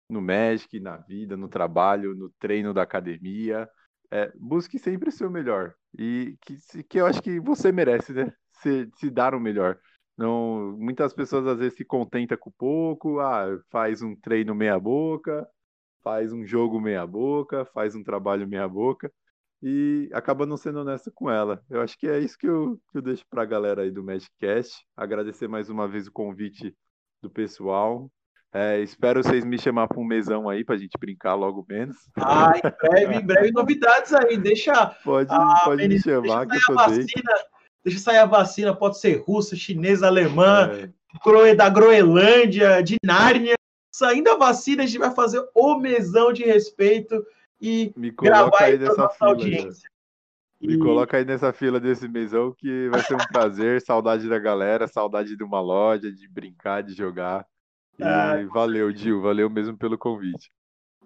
[0.09, 3.68] No Magic, na vida, no trabalho, no treino da academia.
[4.11, 5.74] É, busque sempre o seu melhor.
[5.99, 8.33] E que, que eu acho que você merece, né?
[8.63, 9.79] Se, se dar o melhor.
[10.17, 15.47] Não, muitas pessoas às vezes se contenta com pouco, ah, faz um treino meia boca,
[16.03, 19.13] faz um jogo meia boca, faz um trabalho meia boca
[19.63, 21.63] e acaba não sendo honesto com ela.
[21.69, 24.03] Eu acho que é isso que eu, que eu deixo para a galera aí do
[24.05, 24.85] Magicast.
[24.97, 26.75] Agradecer mais uma vez o convite
[27.23, 28.11] do pessoal.
[28.53, 31.97] É, espero vocês me chamar para um mesão aí para a gente brincar logo menos.
[32.17, 34.39] Ah, em breve, em breve novidades aí.
[34.39, 34.87] Deixa.
[35.05, 37.33] Pode, ah, pode me chamar que eu tô vacina,
[37.85, 41.55] Deixa sair a vacina, pode ser russa, chinesa, alemã, é.
[41.55, 43.55] da Groenlândia, de Nárnia.
[43.95, 47.24] Saindo a vacina, a gente vai fazer o mesão de respeito
[47.61, 49.31] e Me coloca aí nessa fila.
[49.31, 49.89] Audiência.
[50.61, 50.79] Me e...
[50.79, 53.81] coloca aí nessa fila desse mesão que vai ser um prazer.
[53.81, 57.47] saudade da galera, saudade de uma loja, de brincar, de jogar.
[57.99, 60.51] E ah, valeu, Gil, valeu mesmo pelo convite.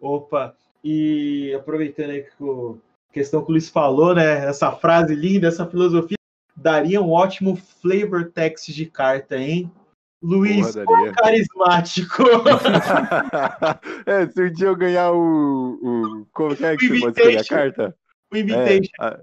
[0.01, 0.55] Opa,
[0.85, 2.79] e aproveitando aí que o
[3.13, 4.47] questão que o Luiz falou, né?
[4.47, 6.17] Essa frase linda, essa filosofia,
[6.57, 9.71] daria um ótimo flavor text de carta, hein?
[10.23, 12.23] Luiz, Porra, carismático.
[14.07, 15.79] é, se um dia eu ganhar o.
[15.83, 17.97] o como é que o você pode escolher a carta?
[18.33, 18.93] O Invitation.
[19.03, 19.21] É,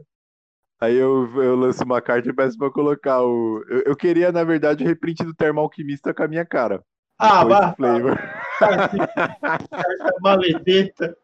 [0.81, 3.63] aí eu, eu lanço uma carta e peço pra colocar o.
[3.69, 6.83] Eu, eu queria, na verdade, o reprint do Termalquimista com a minha cara.
[7.17, 7.75] Ah, vá.
[8.59, 11.17] Carta maledeta.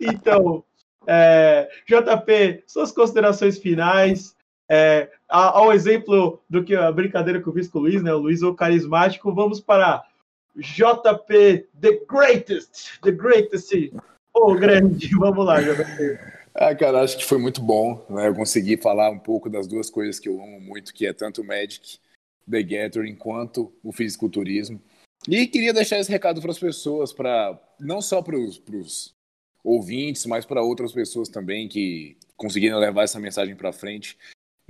[0.00, 0.64] Então,
[1.06, 4.36] é, JP, suas considerações finais.
[4.72, 8.14] É, ao exemplo do que a brincadeira que eu fiz com o Luiz, né?
[8.14, 9.34] O Luiz é o carismático.
[9.34, 10.04] Vamos para
[10.54, 13.72] JP, the greatest, the greatest,
[14.32, 15.10] o grande.
[15.18, 16.20] Vamos lá, JP.
[16.54, 18.28] Ah, cara, acho que foi muito bom, né?
[18.28, 21.42] Eu consegui falar um pouco das duas coisas que eu amo muito, que é tanto
[21.42, 21.98] o Magic,
[22.48, 24.80] The Gathering, quanto o fisiculturismo.
[25.28, 29.14] E queria deixar esse recado para as pessoas, para não só para os
[29.64, 34.16] ouvintes, mas para outras pessoas também que conseguirem levar essa mensagem para frente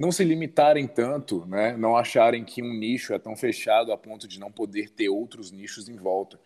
[0.01, 1.77] não se limitarem tanto, né?
[1.77, 5.53] não acharem que um nicho é tão fechado a ponto de não poder ter outros
[5.53, 6.41] nichos em volta,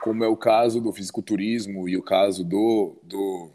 [0.00, 3.50] como é o caso do fisiculturismo e o caso do, do,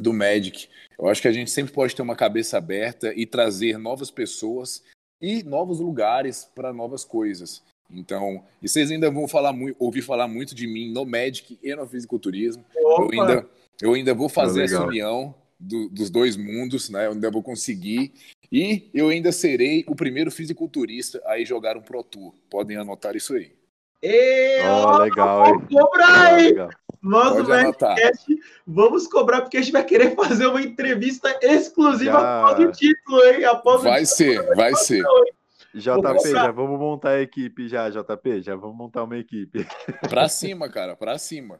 [0.00, 0.68] do Magic.
[0.98, 4.82] Eu acho que a gente sempre pode ter uma cabeça aberta e trazer novas pessoas
[5.20, 7.62] e novos lugares para novas coisas.
[7.88, 11.72] Então, e vocês ainda vão falar muito, ouvir falar muito de mim no Magic e
[11.76, 12.64] no fisiculturismo.
[12.74, 13.48] Eu ainda,
[13.80, 17.06] eu ainda vou fazer essa união do, dos dois mundos, né?
[17.06, 18.12] Eu ainda vou conseguir
[18.50, 22.34] e eu ainda serei o primeiro fisiculturista a ir jogar um Pro Tour.
[22.50, 23.52] Podem anotar isso aí.
[24.02, 26.54] E, oh, legal, vamos cobrar, hein?
[27.00, 27.44] Nós do
[28.66, 32.40] vamos cobrar, porque a gente vai querer fazer uma entrevista exclusiva já...
[32.40, 33.44] após o título, hein?
[33.44, 35.04] Após vai ser, vai ser.
[35.74, 39.66] JP, já vamos montar a equipe já, JP, já vamos montar uma equipe.
[40.08, 41.58] Pra cima, cara, pra cima.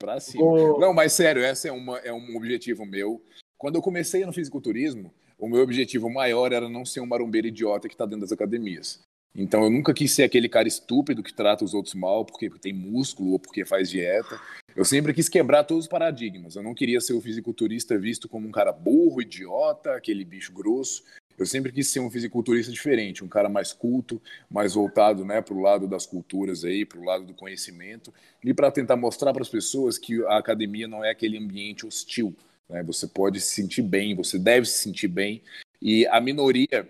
[0.00, 0.42] Pra cima.
[0.42, 0.80] Oh.
[0.80, 3.22] Não, mas sério, esse é, uma, é um objetivo meu.
[3.58, 7.86] Quando eu comecei no fisiculturismo, o meu objetivo maior era não ser um marombeiro idiota
[7.86, 9.00] que está dentro das academias.
[9.36, 12.72] Então eu nunca quis ser aquele cara estúpido que trata os outros mal porque tem
[12.72, 14.40] músculo ou porque faz dieta.
[14.74, 16.56] Eu sempre quis quebrar todos os paradigmas.
[16.56, 21.04] Eu não queria ser o fisiculturista visto como um cara burro, idiota, aquele bicho grosso.
[21.40, 25.54] Eu sempre quis ser um fisiculturista diferente, um cara mais culto, mais voltado né, para
[25.54, 28.12] o lado das culturas para o lado do conhecimento
[28.44, 32.36] e para tentar mostrar para as pessoas que a academia não é aquele ambiente hostil
[32.70, 32.82] né?
[32.84, 35.42] Você pode se sentir bem, você deve se sentir bem.
[35.82, 36.88] E a minoria,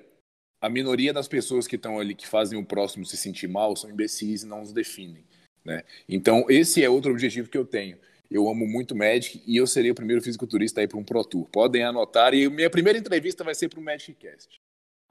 [0.60, 3.90] a minoria das pessoas que estão ali, que fazem o próximo se sentir mal, são
[3.90, 5.24] imbecis e não os definem.
[5.64, 5.82] Né?
[6.08, 7.98] Então, esse é outro objetivo que eu tenho.
[8.30, 11.48] Eu amo muito Magic e eu serei o primeiro fisiculturista aí para um Pro Tour.
[11.50, 12.32] Podem anotar.
[12.32, 14.60] E minha primeira entrevista vai ser para o Magic Cast.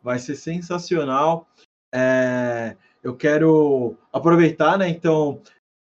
[0.02, 1.50] Vai ser sensacional.
[1.94, 2.78] É...
[3.04, 4.88] Eu quero aproveitar, né?
[4.88, 5.42] Então,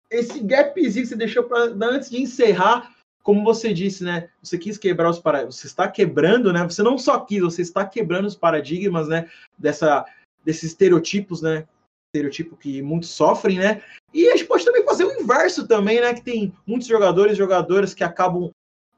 [0.10, 4.30] esse gapzinho que você deixou para antes de encerrar, como você disse, né?
[4.42, 6.64] Você quis quebrar os paradigmas, você está quebrando, né?
[6.64, 9.30] Você não só quis, você está quebrando os paradigmas, né?
[9.58, 10.06] Dessa,
[10.46, 11.68] desses estereotipos, né?
[12.14, 13.84] Estereotipo que muitos sofrem, né?
[14.14, 14.32] E
[14.98, 16.14] fazer o inverso também, né?
[16.14, 18.50] Que tem muitos jogadores e jogadoras que acabam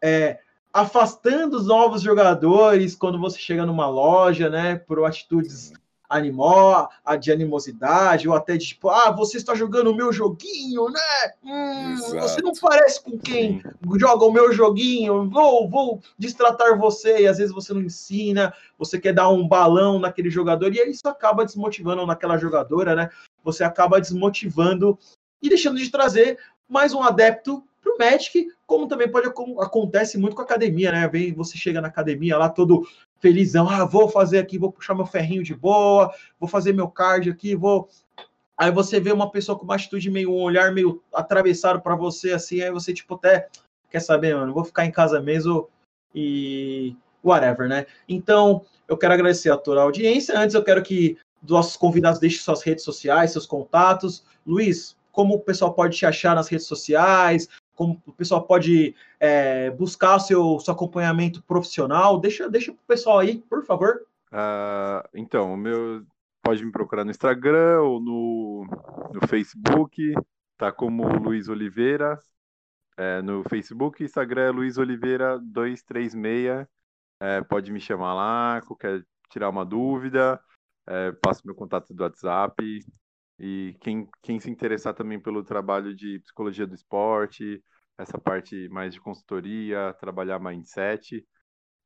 [0.02, 0.40] é,
[0.74, 4.78] afastando os novos jogadores quando você chega numa loja, né?
[4.78, 5.74] Por atitudes
[6.08, 10.90] animó, a de animosidade, ou até de tipo, ah, você está jogando o meu joguinho,
[10.90, 11.34] né?
[11.44, 13.62] Hum, você não parece com quem
[14.00, 19.00] joga o meu joguinho, vou, vou destratar você, e às vezes você não ensina, você
[19.00, 23.10] quer dar um balão naquele jogador, e isso acaba desmotivando naquela jogadora, né?
[23.44, 24.98] Você acaba desmotivando
[25.42, 26.38] e deixando de trazer
[26.68, 31.08] mais um adepto para o Magic, como também pode acontece muito com a academia, né?
[31.08, 32.88] Vem, você chega na academia lá todo
[33.20, 37.30] felizão, ah, vou fazer aqui, vou puxar meu ferrinho de boa, vou fazer meu card
[37.30, 37.90] aqui, vou.
[38.58, 42.34] Aí você vê uma pessoa com uma atitude meio, um olhar meio atravessado para você,
[42.34, 43.48] assim, aí você, tipo, até
[43.90, 45.70] quer saber, mano, vou ficar em casa mesmo
[46.14, 47.86] e whatever, né?
[48.08, 50.38] Então, eu quero agradecer a toda a audiência.
[50.38, 51.18] Antes, eu quero que
[51.48, 54.24] nossos convidados deixem suas redes sociais, seus contatos.
[54.46, 57.48] Luiz, como o pessoal pode te achar nas redes sociais?
[57.80, 62.20] como o pessoal pode é, buscar o seu, seu acompanhamento profissional.
[62.20, 64.06] Deixa, deixa para o pessoal aí, por favor.
[64.34, 66.06] Uh, então, o meu
[66.44, 68.66] pode me procurar no Instagram ou no,
[69.14, 70.14] no Facebook,
[70.58, 72.20] tá como Luiz Oliveira.
[72.98, 76.68] É, no Facebook, Instagram é Luiz Oliveira 236.
[77.22, 80.38] É, pode me chamar lá, qualquer tirar uma dúvida,
[80.86, 82.62] é, passo meu contato do WhatsApp.
[83.40, 87.64] E quem, quem se interessar também pelo trabalho de psicologia do esporte,
[87.98, 91.26] essa parte mais de consultoria, trabalhar mindset,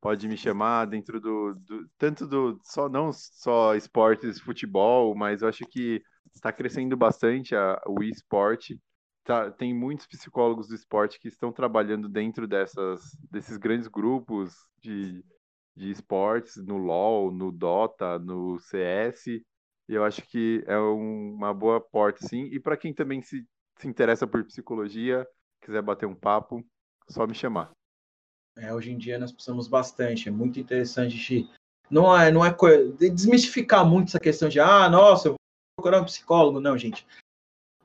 [0.01, 5.47] pode me chamar dentro do, do tanto do só não só esportes, futebol, mas eu
[5.47, 8.79] acho que está crescendo bastante a, o esporte.
[9.23, 13.01] Tá, tem muitos psicólogos do esporte que estão trabalhando dentro dessas,
[13.31, 15.23] desses grandes grupos de,
[15.75, 19.41] de esportes, no LoL, no Dota, no CS,
[19.87, 22.45] e eu acho que é um, uma boa porta, sim.
[22.45, 23.45] E para quem também se,
[23.77, 25.27] se interessa por psicologia,
[25.61, 26.63] quiser bater um papo,
[27.09, 27.71] só me chamar.
[28.57, 31.17] É, hoje em dia nós precisamos bastante, é muito interessante
[31.89, 32.55] não é, não é
[33.11, 35.37] desmistificar muito essa questão de ah, nossa, eu vou
[35.77, 37.05] procurar um psicólogo, não, gente.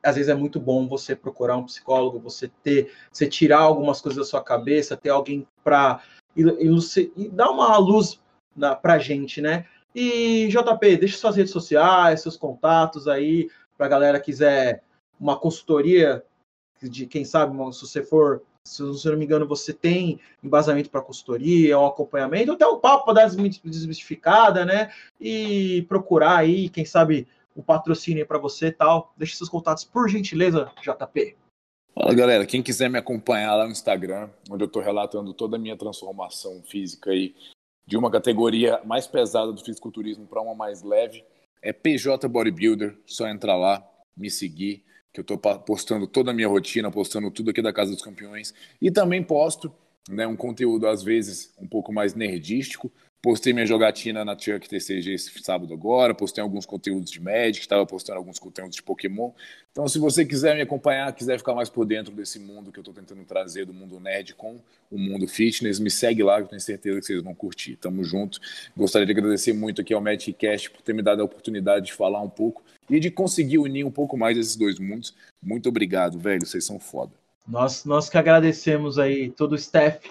[0.02, 4.16] Às vezes é muito bom você procurar um psicólogo, você ter, você tirar algumas coisas
[4.16, 6.02] da sua cabeça, ter alguém para
[6.36, 8.20] e, dar uma luz
[8.56, 9.66] na, pra gente, né?
[10.00, 14.80] E JP, deixa suas redes sociais, seus contatos aí, para a galera quiser
[15.18, 16.24] uma consultoria,
[16.80, 21.02] de quem sabe, se você for, se eu não me engano, você tem embasamento para
[21.02, 23.28] consultoria, um acompanhamento, até um papo para dar
[23.64, 24.92] desmistificada, né?
[25.20, 27.26] E procurar aí, quem sabe,
[27.56, 29.12] o um patrocínio para você e tal.
[29.16, 31.36] Deixe seus contatos, por gentileza, JP.
[31.92, 35.58] Fala galera, quem quiser me acompanhar lá no Instagram, onde eu estou relatando toda a
[35.58, 37.34] minha transformação física aí
[37.88, 41.24] de uma categoria mais pesada do fisiculturismo para uma mais leve.
[41.62, 43.82] É PJ Bodybuilder, só entrar lá,
[44.14, 47.90] me seguir, que eu estou postando toda a minha rotina, postando tudo aqui da Casa
[47.90, 48.52] dos Campeões.
[48.78, 49.72] E também posto
[50.06, 55.14] né, um conteúdo, às vezes, um pouco mais nerdístico, Postei minha jogatina na Chuck TCG
[55.14, 59.32] esse sábado agora, postei alguns conteúdos de Magic, estava postando alguns conteúdos de Pokémon.
[59.72, 62.82] Então, se você quiser me acompanhar, quiser ficar mais por dentro desse mundo que eu
[62.82, 66.60] estou tentando trazer, do mundo nerd com o mundo fitness, me segue lá, eu tenho
[66.60, 67.74] certeza que vocês vão curtir.
[67.74, 68.38] Tamo junto.
[68.76, 72.22] Gostaria de agradecer muito aqui ao Magicast por ter me dado a oportunidade de falar
[72.22, 75.12] um pouco e de conseguir unir um pouco mais esses dois mundos.
[75.42, 76.46] Muito obrigado, velho.
[76.46, 77.10] Vocês são foda.
[77.48, 80.08] Nós, nós que agradecemos aí todo o staff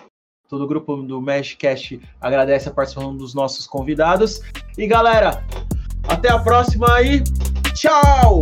[0.48, 4.42] todo o grupo do Meshcast agradece a participação dos nossos convidados.
[4.78, 5.44] E galera,
[6.08, 7.24] até a próxima aí.
[7.74, 8.40] Tchau!